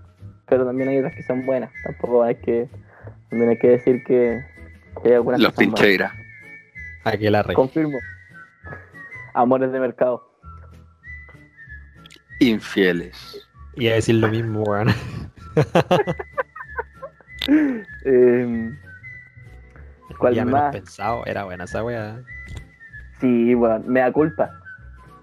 [0.51, 1.71] pero también hay otras que son buenas.
[1.81, 2.67] Tampoco hay que,
[3.29, 4.43] también hay que decir que,
[5.01, 6.11] que hay algunas Los pincheiras.
[7.05, 7.53] Aquel arre.
[7.53, 7.97] Confirmo.
[9.33, 10.29] Amores de mercado.
[12.41, 13.47] Infieles.
[13.77, 14.89] Y a decir lo mismo, weón.
[18.05, 18.71] Eh,
[20.19, 20.71] ¿Cuál Ya más?
[20.73, 21.25] pensado.
[21.25, 22.19] Era buena esa weá.
[23.19, 24.51] sí, bueno, me da culpa.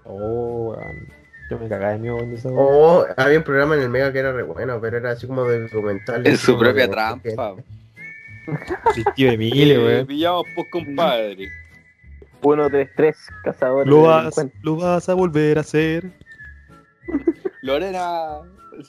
[0.03, 1.18] Oh, weón.
[1.49, 2.59] Yo me cagaba de miedo cuando esa weá.
[2.65, 5.43] O había un programa en el Mega que era re bueno, pero era así como
[5.45, 6.25] de documental.
[6.27, 7.55] En su propia de- trampa.
[8.95, 10.07] Detective Emilio, Eh, weón.
[10.07, 11.49] pillamos, pues, compadre.
[12.41, 13.87] 1, 3, 3, cazadores.
[13.87, 16.09] Lo de vas, lo vas a volver a hacer.
[17.61, 18.39] Lorena,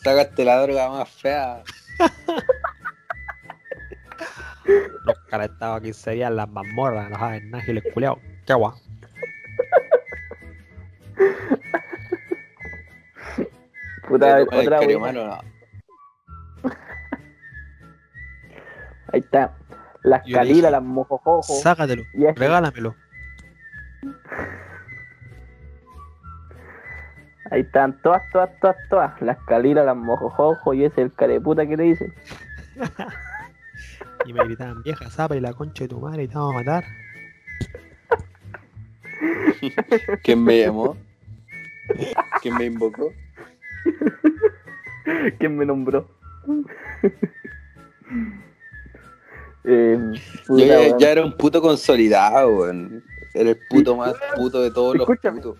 [0.02, 1.62] sacaste la droga más fea.
[5.04, 7.20] Nunca he estado aquí serían las mazmorras, los
[7.60, 8.18] ágiles culeados.
[8.46, 8.72] Qué guay.
[14.10, 14.80] Puta, otra.
[14.98, 15.38] Malo, no.
[19.12, 19.56] Ahí está.
[20.02, 21.42] Las Yo calilas, las mojojojo.
[21.42, 22.94] Sácatelo, y es- regálamelo.
[27.52, 29.20] Ahí están todas, todas, todas, todas.
[29.22, 32.12] Las calilas, las mojojojo y ese el careputa que le dicen.
[34.26, 36.58] Y me gritaban, vieja zapa y la concha de tu madre y te vamos a
[36.58, 36.84] matar.
[40.22, 40.94] ¿Quién me llamó?
[42.42, 43.10] ¿Quién me invocó?
[45.38, 46.08] ¿Quién me nombró?
[49.64, 49.98] eh,
[50.46, 52.68] puta, ya, era un puto consolidado.
[52.68, 55.40] Era el puto más puto de todos los Escúchame.
[55.40, 55.58] putos.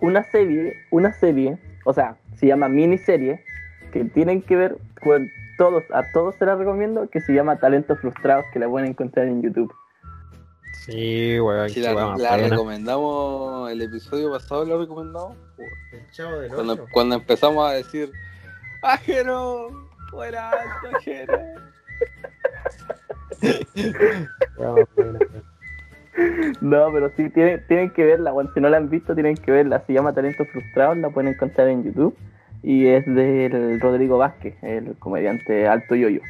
[0.00, 3.44] una serie, una serie, o sea, se llama miniserie,
[3.92, 8.00] que tienen que ver con todos, a todos se la recomiendo, que se llama Talentos
[8.00, 9.72] Frustrados, que la pueden encontrar en YouTube.
[10.86, 15.36] Sí, weón, Si qué la, la recomendamos, el episodio pasado lo recomendamos.
[15.92, 16.86] El chavo del Cuando, ocho.
[16.92, 18.12] cuando empezamos a decir,
[18.82, 19.68] ¡Ajero!
[20.10, 21.38] ¡Fuera alto, ajero!
[26.60, 29.50] No, pero sí, tienen, tienen que verla, bueno, si no la han visto, tienen que
[29.50, 29.82] verla.
[29.86, 32.16] Se llama Talentos Frustrados, la pueden encontrar en YouTube.
[32.62, 36.20] Y es del Rodrigo Vázquez, el comediante Alto Yoyo.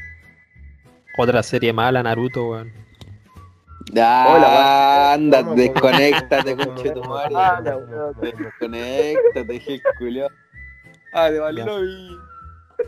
[1.18, 2.72] Otra serie mala, Naruto, weón.
[3.92, 7.34] Hola, anda, desconéctate, ¿Cómo, conchetumare.
[7.36, 8.14] Ah, la weón.
[8.20, 10.28] Desconéctate, dije culiao.
[11.12, 11.66] Ah, de vale Ya.
[11.66, 12.16] lo vi.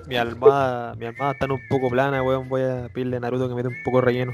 [0.08, 2.48] Mi almohada, mi almohada está un poco plana, weón.
[2.48, 4.32] Voy a pedirle a Naruto que mete un poco relleno.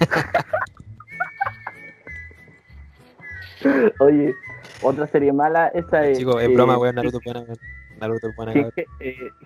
[3.98, 4.34] Oye,
[4.82, 6.18] otra serie mala, esa es.
[6.18, 6.94] Chicos, es eh, broma, weón.
[6.94, 7.58] Naruto es buena, weón.
[8.00, 8.72] Naruto es buena, eh,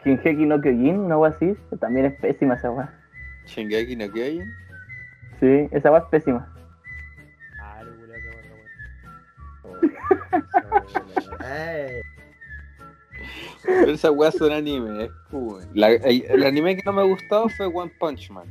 [0.05, 2.89] Shingeki no Kyojin, una wea así, también es pésima esa wea.
[3.47, 4.45] Shingeki no Kyojin.
[5.41, 6.49] Sí, esa wea es pésima.
[11.41, 12.01] Ay,
[13.65, 17.67] Pero esas weas son anime, pues, la, el, el anime que no me gustó fue
[17.67, 18.47] One Punch Man.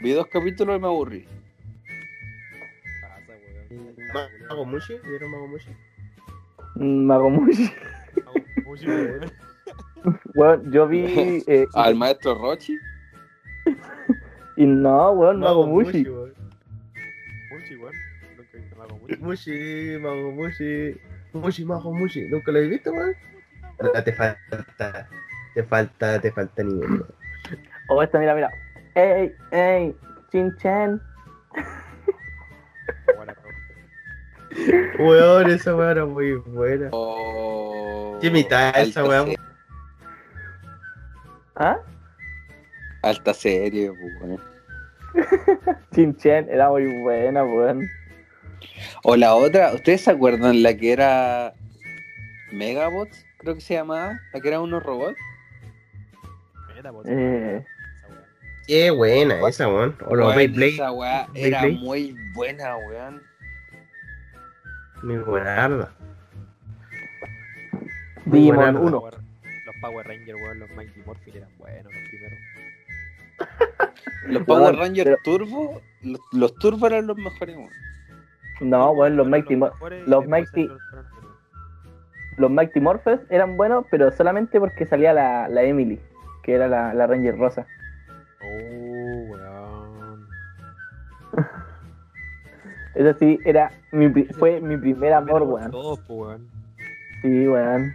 [0.00, 1.26] Vi dos capítulos y me aburrí.
[4.48, 5.70] Mago Mushi, ¿vieron Mago Mushi?
[6.76, 7.70] Mm, Magomushi.
[10.34, 11.42] Weón, yo vi.
[11.46, 12.78] Eh, Al maestro Rochi.
[14.60, 16.04] Y no, weón, Magomushi.
[16.04, 16.34] weón.
[17.50, 17.94] Mushi, weón.
[18.36, 19.16] Nunca he visto Mago Mushi.
[19.16, 21.00] Mushi, Mago Mushi.
[21.32, 22.28] Mushi, Mago Mushi.
[22.28, 23.16] ¿Nunca lo has visto, weón?
[24.04, 25.08] Te falta.
[25.54, 26.90] Te falta, te falta nivel.
[26.90, 27.06] weón.
[27.88, 28.50] Oh, esta, mira, mira.
[28.96, 29.96] Ey, ey,
[30.30, 31.00] Chin Chen.
[34.98, 36.90] Weón, esa weón era muy buena.
[36.92, 38.18] O...
[38.20, 39.30] ¿Qué mitad esa weón?
[41.56, 41.78] ¿Ah?
[43.02, 44.40] Alta serie, pues, weón.
[45.94, 47.88] Chin Chen era muy buena, weón.
[49.02, 51.54] O la otra, ¿ustedes se acuerdan la que era
[52.52, 53.24] Megabots?
[53.38, 55.16] Creo que se llamaba, la que eran unos robots.
[56.82, 57.64] Po, Eh.
[58.66, 59.96] Qué buena esa, weón.
[60.06, 60.74] O los Beyblade.
[60.74, 63.22] Esa weá era muy buena, weón.
[65.02, 65.92] Muy buenarda.
[68.26, 69.00] Muy Digimon buena, Los 1.
[69.00, 69.14] Power-
[69.66, 72.38] Los Power Rangers, weón, los Mighty Morphin eran buenos los primeros.
[74.26, 77.70] Los Power Rangers pero- Turbo, los, los Turbo eran los mejores, weón.
[78.60, 80.78] No, weón, los Mighty, los después Mighty- los
[82.36, 85.98] los Mighty Morphes eran buenos, pero solamente porque salía la, la Emily,
[86.42, 87.66] que era la, la Ranger Rosa.
[88.42, 90.26] Oh, weón.
[92.94, 95.70] Esa sí, era mi, fue mi primer amor, weón.
[95.70, 96.48] Todos, weón.
[97.22, 97.94] Sí, weón.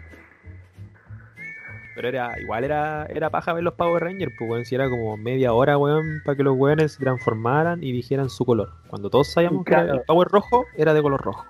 [1.96, 5.16] Pero era, igual era, era paja ver los Power Rangers, pues weón, si era como
[5.18, 8.70] media hora, weón, para que los weones se transformaran y dijeran su color.
[8.90, 11.46] Cuando todos sabíamos que el Power rojo era de color rojo.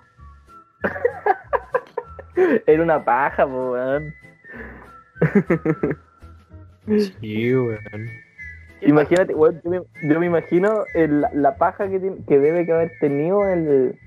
[2.68, 4.14] Era una paja, po, weón.
[6.88, 7.80] Sí, weón.
[8.82, 12.74] Imagínate, weón, yo me, yo me imagino el- la paja que, tiene- que debe que
[12.74, 13.98] haber tenido el,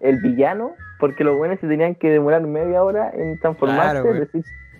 [0.00, 4.12] el villano, porque los buenos se tenían que demorar media hora en transformarse, Claro.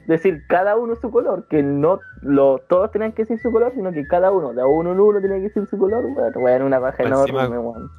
[0.06, 3.92] Decir, cada uno su color, que no lo, todos tenían que decir su color, sino
[3.92, 6.80] que cada uno, de uno en uno tenía que decir su color, weón, weón, una
[6.80, 7.90] paja Encima- enorme, weón.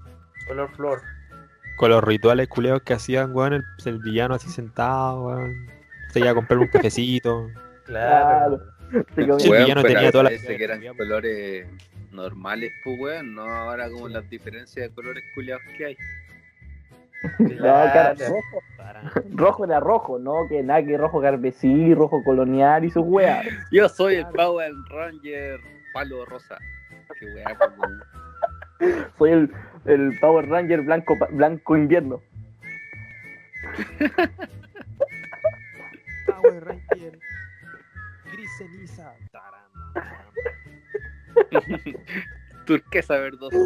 [0.47, 0.99] Color flor.
[1.77, 5.67] Con los rituales culeos que hacían, weón, el, el villano así sentado, weón.
[6.11, 7.47] Se iba a comprar un cafecito.
[7.87, 8.59] Claro.
[9.15, 11.67] Sí, el Weón, villano tenía toda la- parece que eran colores
[12.11, 13.33] normales, pues, weón.
[13.35, 15.97] No ahora como las diferencias de colores culiados que hay.
[17.39, 18.33] No, cara, Claro.
[18.35, 18.61] rojo,
[19.35, 23.45] rojo era rojo, no que nada que rojo carmesí, rojo colonial y sus weas.
[23.71, 25.59] Yo soy el Power Ranger
[25.93, 26.57] palo rosa.
[27.19, 28.03] qué weá, pues, weón.
[29.17, 29.51] Soy el,
[29.85, 32.21] el Power Ranger blanco, blanco invierno.
[36.27, 37.19] Power Ranger.
[38.31, 39.13] Gris ceniza.
[42.65, 43.57] Turquesa verdosa.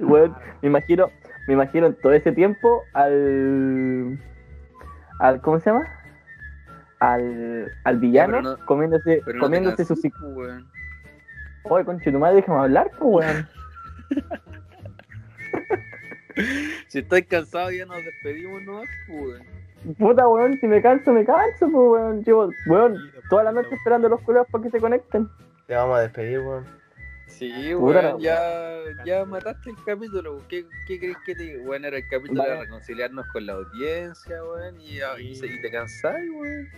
[0.00, 1.10] Weón, me imagino,
[1.48, 4.18] me imagino en todo ese tiempo al.
[5.18, 5.88] al ¿Cómo se llama?
[7.00, 10.68] Al, al villano no- comiéndose, no comiéndose su cic- pues, weón.
[11.64, 13.48] Oye, conche tu madre, déjame hablar, pues weón.
[16.88, 18.82] Si estáis cansados ya nos despedimos, ¿no?
[19.06, 19.94] Pues, weón.
[19.98, 22.24] Puta weón, si me canso, me canso, pues weón.
[22.24, 22.96] Llevo, weón,
[23.30, 25.28] toda la noche esperando a los culeros para que se conecten.
[25.66, 26.64] Te vamos a despedir, weón.
[27.28, 30.42] Sí, weón, ya, ya mataste el capítulo.
[30.48, 31.58] ¿Qué, qué crees que te?
[31.58, 32.60] Bueno, era el capítulo de Vale.
[32.62, 36.68] reconciliarnos con la audiencia, weón, y, y, se- y te cansáis, weón.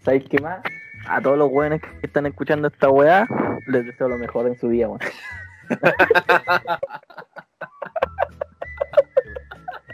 [0.00, 0.60] ¿Sabéis qué más?
[1.06, 3.26] A todos los weones que están escuchando esta weá,
[3.68, 5.00] les deseo lo mejor en su día, weón.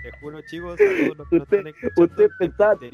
[0.02, 2.90] Te juro, chicos, a todos los que nos Usted- están escuchando usted pensaba- en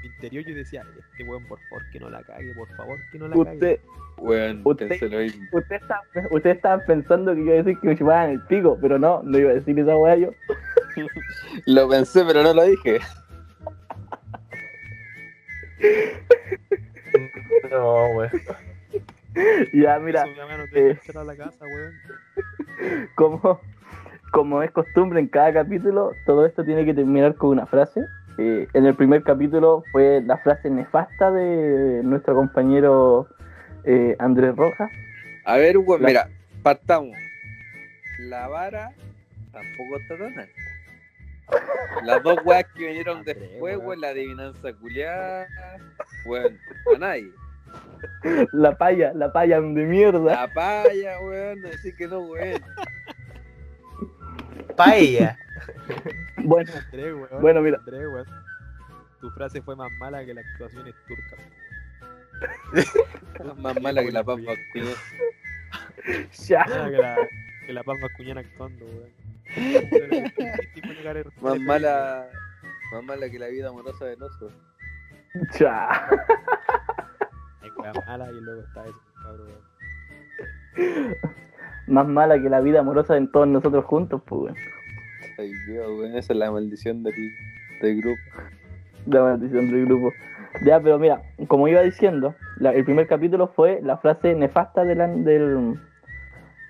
[0.00, 3.18] mi interior yo decía, este weón, por favor, que no la cague, por favor, que
[3.18, 3.52] no la cague.
[3.54, 3.80] Usted,
[4.18, 7.96] Weón, Usted- pensé lo usted está, usted estaba pensando que iba a decir que me
[7.96, 10.30] chupaban el pico, pero no, no iba a decir esa weá yo.
[11.66, 12.98] Lo pensé, pero no lo dije.
[17.70, 18.30] No, weón.
[19.72, 20.24] Ya, mira,
[20.74, 20.98] eh.
[21.14, 21.94] a la casa, weón.
[23.14, 23.60] como,
[24.32, 28.04] como es costumbre en cada capítulo, todo esto tiene que terminar con una frase.
[28.42, 33.28] Eh, en el primer capítulo fue la frase nefasta de nuestro compañero
[33.84, 34.90] eh, Andrés Rojas.
[35.44, 36.28] A ver, weón, La- mira,
[36.62, 37.14] partamos.
[38.20, 38.92] La vara
[39.52, 40.52] tampoco está tan alta.
[42.04, 44.00] Las dos weas que vinieron André, después, weón.
[44.00, 45.46] la adivinanza culiada,
[46.24, 46.58] weón,
[46.94, 47.30] a nadie.
[48.52, 50.18] La paya, la paya de mierda.
[50.34, 52.62] La paya, weón, decir que no, weón.
[54.76, 55.36] Paella.
[56.44, 57.40] Bueno, André, weón.
[57.40, 57.78] Bueno, mira.
[57.78, 58.26] André, weón.
[59.20, 61.36] Tu frase fue más mala que la actuación es turca.
[63.58, 64.40] Más mala que la papa
[64.72, 64.96] culiada.
[66.48, 66.64] ya.
[66.64, 67.16] Mala que la,
[67.66, 69.10] que la Pampa Cuñana actuando, weón.
[71.42, 72.28] Más mala,
[72.92, 74.50] más mala que la vida amorosa del oso.
[75.58, 75.88] Ya.
[77.62, 79.48] Hay weas malas y luego está eso, cabrón.
[80.76, 81.16] weón.
[81.88, 84.79] Más mala que la vida amorosa de todos nosotros juntos, pues, weón.
[85.38, 87.14] Ay, Dios, esa es la maldición del,
[87.80, 88.20] del grupo.
[89.06, 90.12] La maldición del grupo.
[90.64, 95.24] Ya, pero mira, como iba diciendo, la- el primer capítulo fue la frase nefasta del,
[95.24, 95.78] del,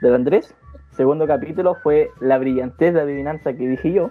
[0.02, 0.54] del Andrés.
[0.92, 4.10] Segundo capítulo fue la brillantez de adivinanza que dije yo.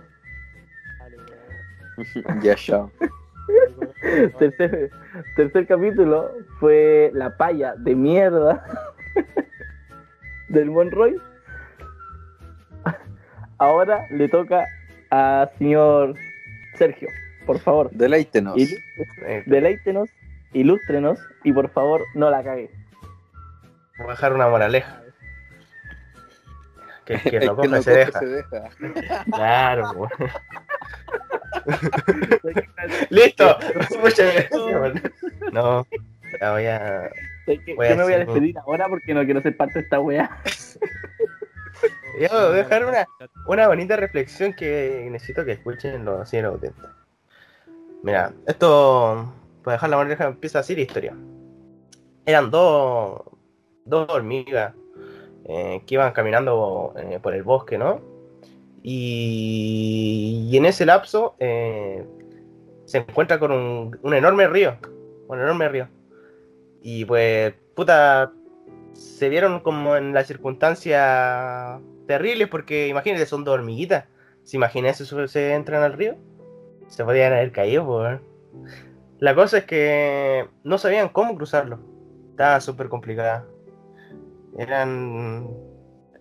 [2.42, 2.90] Ya, chao.
[4.40, 4.90] Tercer,
[5.36, 8.64] tercer capítulo fue la paya de mierda
[10.50, 11.18] del Monroy.
[13.60, 14.66] Ahora le toca
[15.12, 16.16] a señor
[16.76, 17.10] Sergio,
[17.46, 18.56] por favor, Deleítenos.
[18.58, 20.10] Eh, deleítenos,
[20.54, 22.70] ilústrenos y por favor no la cague.
[23.98, 25.02] Voy a dejar una moraleja.
[27.06, 28.20] Que que coge no se deja.
[28.20, 28.70] se deja.
[29.32, 30.10] Claro, weón.
[33.10, 33.58] Listo.
[34.02, 34.52] Muchas gracias.
[35.52, 35.86] No,
[36.40, 37.10] ya voy a.
[37.46, 40.30] Voy yo me voy a despedir ahora porque no quiero ser parte de esta wea.
[42.18, 43.08] Yo voy a dejar una,
[43.48, 46.90] una bonita reflexión que necesito que escuchen los señores auténticos.
[48.04, 49.34] Mira, esto,
[49.64, 51.16] para dejar la moraleja, empieza así la historia.
[52.26, 53.22] Eran dos,
[53.86, 54.74] dos hormigas
[55.46, 58.02] eh, que iban caminando eh, por el bosque, ¿no?
[58.82, 62.06] Y, y en ese lapso eh,
[62.86, 64.78] se encuentra con un, un enorme río,
[65.28, 65.88] un enorme río.
[66.82, 68.32] Y pues, puta,
[68.94, 71.80] se vieron como en las circunstancias
[72.10, 74.06] terribles porque imagínate, son dos hormiguitas.
[74.44, 76.16] ¿Se imaginan si se- entran al río?
[76.88, 78.20] Se podían haber caído.
[79.20, 81.78] La cosa es que no sabían cómo cruzarlo.
[82.32, 83.46] Estaba súper complicada.
[84.58, 85.50] Eran.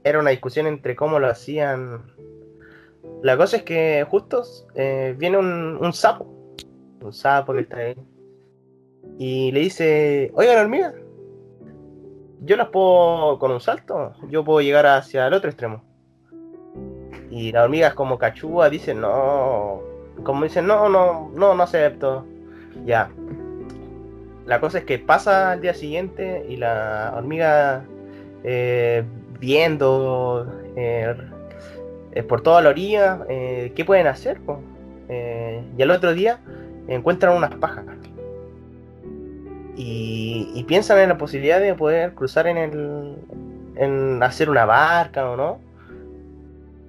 [0.04, 2.02] Era una discusión entre cómo lo hacían.
[3.22, 4.42] La cosa es que justo
[4.74, 6.26] eh, viene un, sapo.
[7.00, 7.96] Un sapo que está ahí.
[9.18, 10.92] Y le dice: Oigan, hormiga.
[12.40, 14.14] Yo las puedo con un salto.
[14.28, 15.82] Yo puedo llegar hacia el otro extremo.
[17.30, 19.80] Y las hormigas como cachúa dicen no.
[20.22, 22.24] Como dicen, no, no, no, no acepto.
[22.84, 23.10] Ya.
[24.46, 27.84] La cosa es que pasa al día siguiente y la hormiga
[28.44, 29.04] eh,
[29.38, 31.14] viendo eh,
[32.28, 34.40] por toda la orilla eh, qué pueden hacer.
[35.08, 36.40] y al otro día
[36.88, 37.84] encuentran unas pajas.
[39.80, 43.16] Y, y piensan en la posibilidad de poder cruzar en el,
[43.76, 45.60] en hacer una barca o no.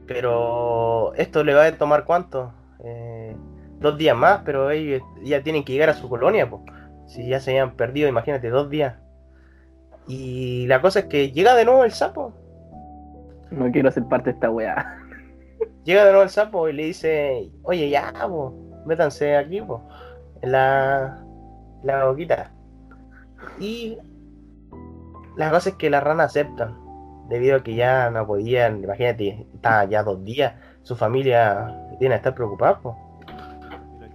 [0.07, 2.51] Pero esto le va a tomar cuánto?
[2.83, 3.35] Eh,
[3.79, 6.63] dos días más, pero ellos ya tienen que llegar a su colonia, pues.
[7.05, 8.95] Si ya se habían perdido, imagínate, dos días.
[10.07, 12.33] Y la cosa es que llega de nuevo el sapo.
[13.51, 14.97] No quiero ser parte de esta weá.
[15.83, 18.55] Llega de nuevo el sapo y le dice, oye ya, po,
[18.87, 19.87] métanse aquí, po,
[20.41, 21.23] en la,
[21.83, 22.51] la boquita.
[23.59, 23.97] Y
[25.35, 26.77] la cosa es que las ranas aceptan,
[27.29, 32.17] debido a que ya no podían, imagínate, está ya dos días, su familia tiene que
[32.17, 32.79] estar preocupada.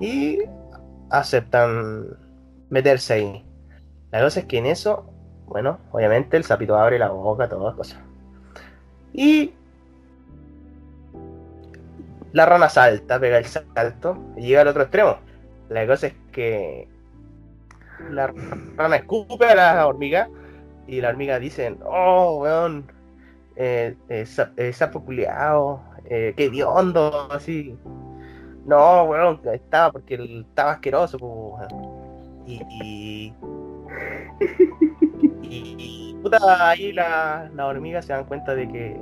[0.00, 0.40] Y
[1.10, 2.06] aceptan
[2.70, 3.44] meterse ahí.
[4.10, 5.10] La cosa es que en eso,
[5.46, 7.98] bueno, obviamente el sapito abre la boca, todas las cosas.
[9.12, 9.54] Y
[12.32, 15.18] la rana salta, pega el salto y llega al otro extremo.
[15.68, 16.88] La cosa es que
[18.10, 18.32] la
[18.76, 20.28] rana escupe a la hormiga
[20.86, 22.84] y la hormiga dicen, oh, weón,
[23.56, 24.26] eh, eh,
[24.56, 27.76] eh, sapo culiao, eh, qué hondo, así.
[28.66, 31.18] No, weón, estaba porque él estaba asqueroso.
[32.46, 33.32] Y,
[35.42, 39.00] y, puta, ahí la, la hormiga se dan cuenta de que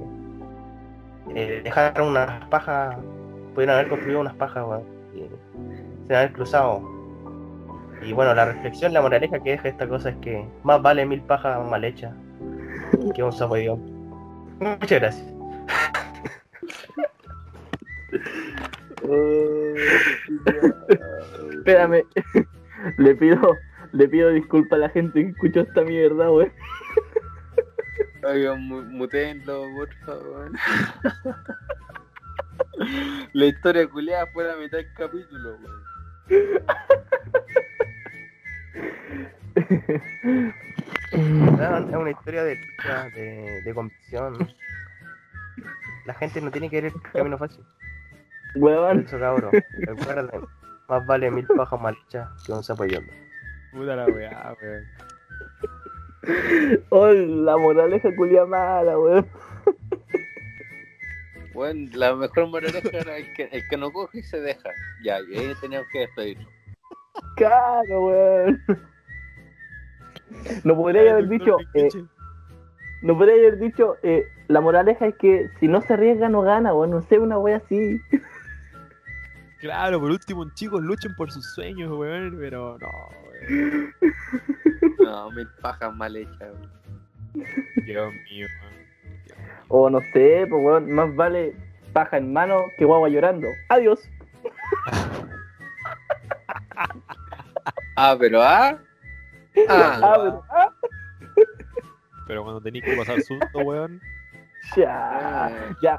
[1.35, 2.97] eh, dejaron unas pajas,
[3.55, 4.85] pudieron haber construido unas pajas, weón,
[5.15, 6.92] y se haber cruzado.
[8.05, 11.23] Y bueno, la reflexión, la moraleja que deja esta cosa es que más vale mil
[11.23, 12.13] pajas mal hechas
[13.15, 13.83] que un sapo idiota.
[14.61, 15.27] Muchas gracias.
[21.59, 22.03] Espérame.
[22.99, 23.57] Le pido,
[23.93, 26.53] le pido disculpas a la gente que escuchó esta mierda, weón.
[28.25, 30.51] Oigan, mu- mutéenlo, por favor.
[33.33, 35.83] La historia culiada fue la mitad del capítulo, weón.
[41.13, 44.49] Es una historia de lucha, de, de convicción.
[46.07, 47.63] La gente no tiene que ir el camino fácil.
[48.57, 49.01] Weón.
[49.07, 49.53] eso, cabrón.
[49.79, 50.31] Recuerden,
[50.89, 52.85] más vale mil pajas mal hechas que un sapo.
[53.73, 54.85] Puta la weá, weón.
[56.91, 59.27] Oh, la moraleja culia mala, weón.
[61.53, 64.71] Bueno, la mejor moraleja era el que, el que no coge y se deja.
[65.03, 66.49] Ya, y ahí teníamos que despedirlo.
[67.37, 68.63] Claro, weón.
[70.65, 71.89] No podría haber dicho, eh,
[73.03, 76.75] no podría haber dicho, eh, la moraleja es que si no se arriesga no gana,
[76.75, 76.91] weón.
[76.91, 78.01] No sé, una wea así.
[79.61, 82.89] Claro, por último, chicos, luchen por sus sueños, weón, pero no,
[83.29, 83.95] weón.
[84.99, 86.73] No, mil pajas mal hechas, weón.
[87.85, 88.73] Dios mío, weón.
[89.69, 91.55] O no sé, pues weón, más vale
[91.93, 93.49] paja en mano que guagua llorando.
[93.69, 94.01] Adiós.
[97.97, 98.79] Ah, pero ah.
[99.69, 100.73] Ah, Ah, pero- ah,
[102.27, 104.01] Pero cuando tenéis que pasar susto, weón.
[104.77, 105.75] ya.
[105.83, 105.99] Ya.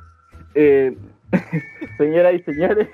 [0.55, 0.95] Eh,
[1.97, 2.87] señoras y señores,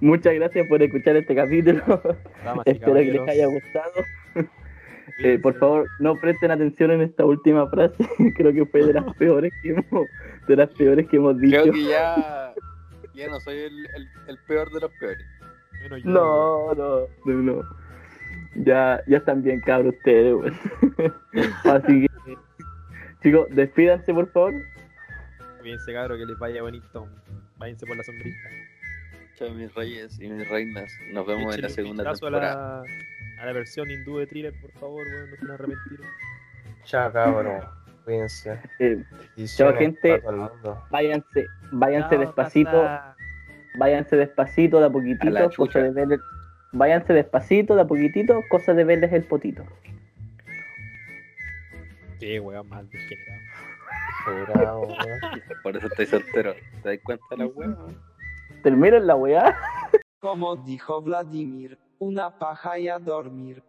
[0.00, 1.82] muchas gracias por escuchar este capítulo.
[2.44, 3.92] Damas Espero que les haya gustado.
[5.20, 7.96] Eh, por favor, no presten atención en esta última frase.
[8.36, 10.06] Creo que fue de las peores que hemos,
[10.46, 11.62] de las peores que hemos dicho.
[11.62, 12.54] Creo que ya.
[13.14, 15.24] Ya no soy el, el, el peor de los peores.
[15.82, 17.62] Menos yo, No, no, no, no.
[18.54, 20.56] Ya, ya están bien cabros ustedes, weón.
[21.64, 22.36] Así que,
[23.22, 24.52] chicos, despídanse por favor.
[25.60, 27.08] Cuídense, cabros, que les vaya bonito.
[27.58, 28.48] Váyanse por la sombrita.
[29.36, 30.90] Chao, mis reyes y mis reinas.
[31.12, 32.82] Nos vemos en la segunda vistazo a temporada.
[33.36, 36.00] la, a la versión hindú de thriller, por favor, weón, no se van a arrepentir.
[36.84, 37.60] Chao, cabrón.
[38.04, 38.58] Cuídense.
[38.78, 39.04] Eh,
[39.36, 40.22] Bendiciones gente.
[40.90, 42.88] váyanse, váyanse Chao, despacito,
[43.78, 45.50] váyanse despacito, de a A la poquitito,
[45.94, 46.20] verles,
[46.72, 49.64] váyanse despacito, de a poquitito, cosa de verles el potito.
[52.18, 54.82] Sí, weón, mal degenerado.
[54.82, 55.42] Weón.
[55.62, 56.54] Por eso estoy soltero.
[56.82, 57.76] ¿Te das cuenta de la weá?
[58.62, 59.56] Terminen la weá.
[60.20, 63.62] Como dijo Vladimir, una paja y a dormir.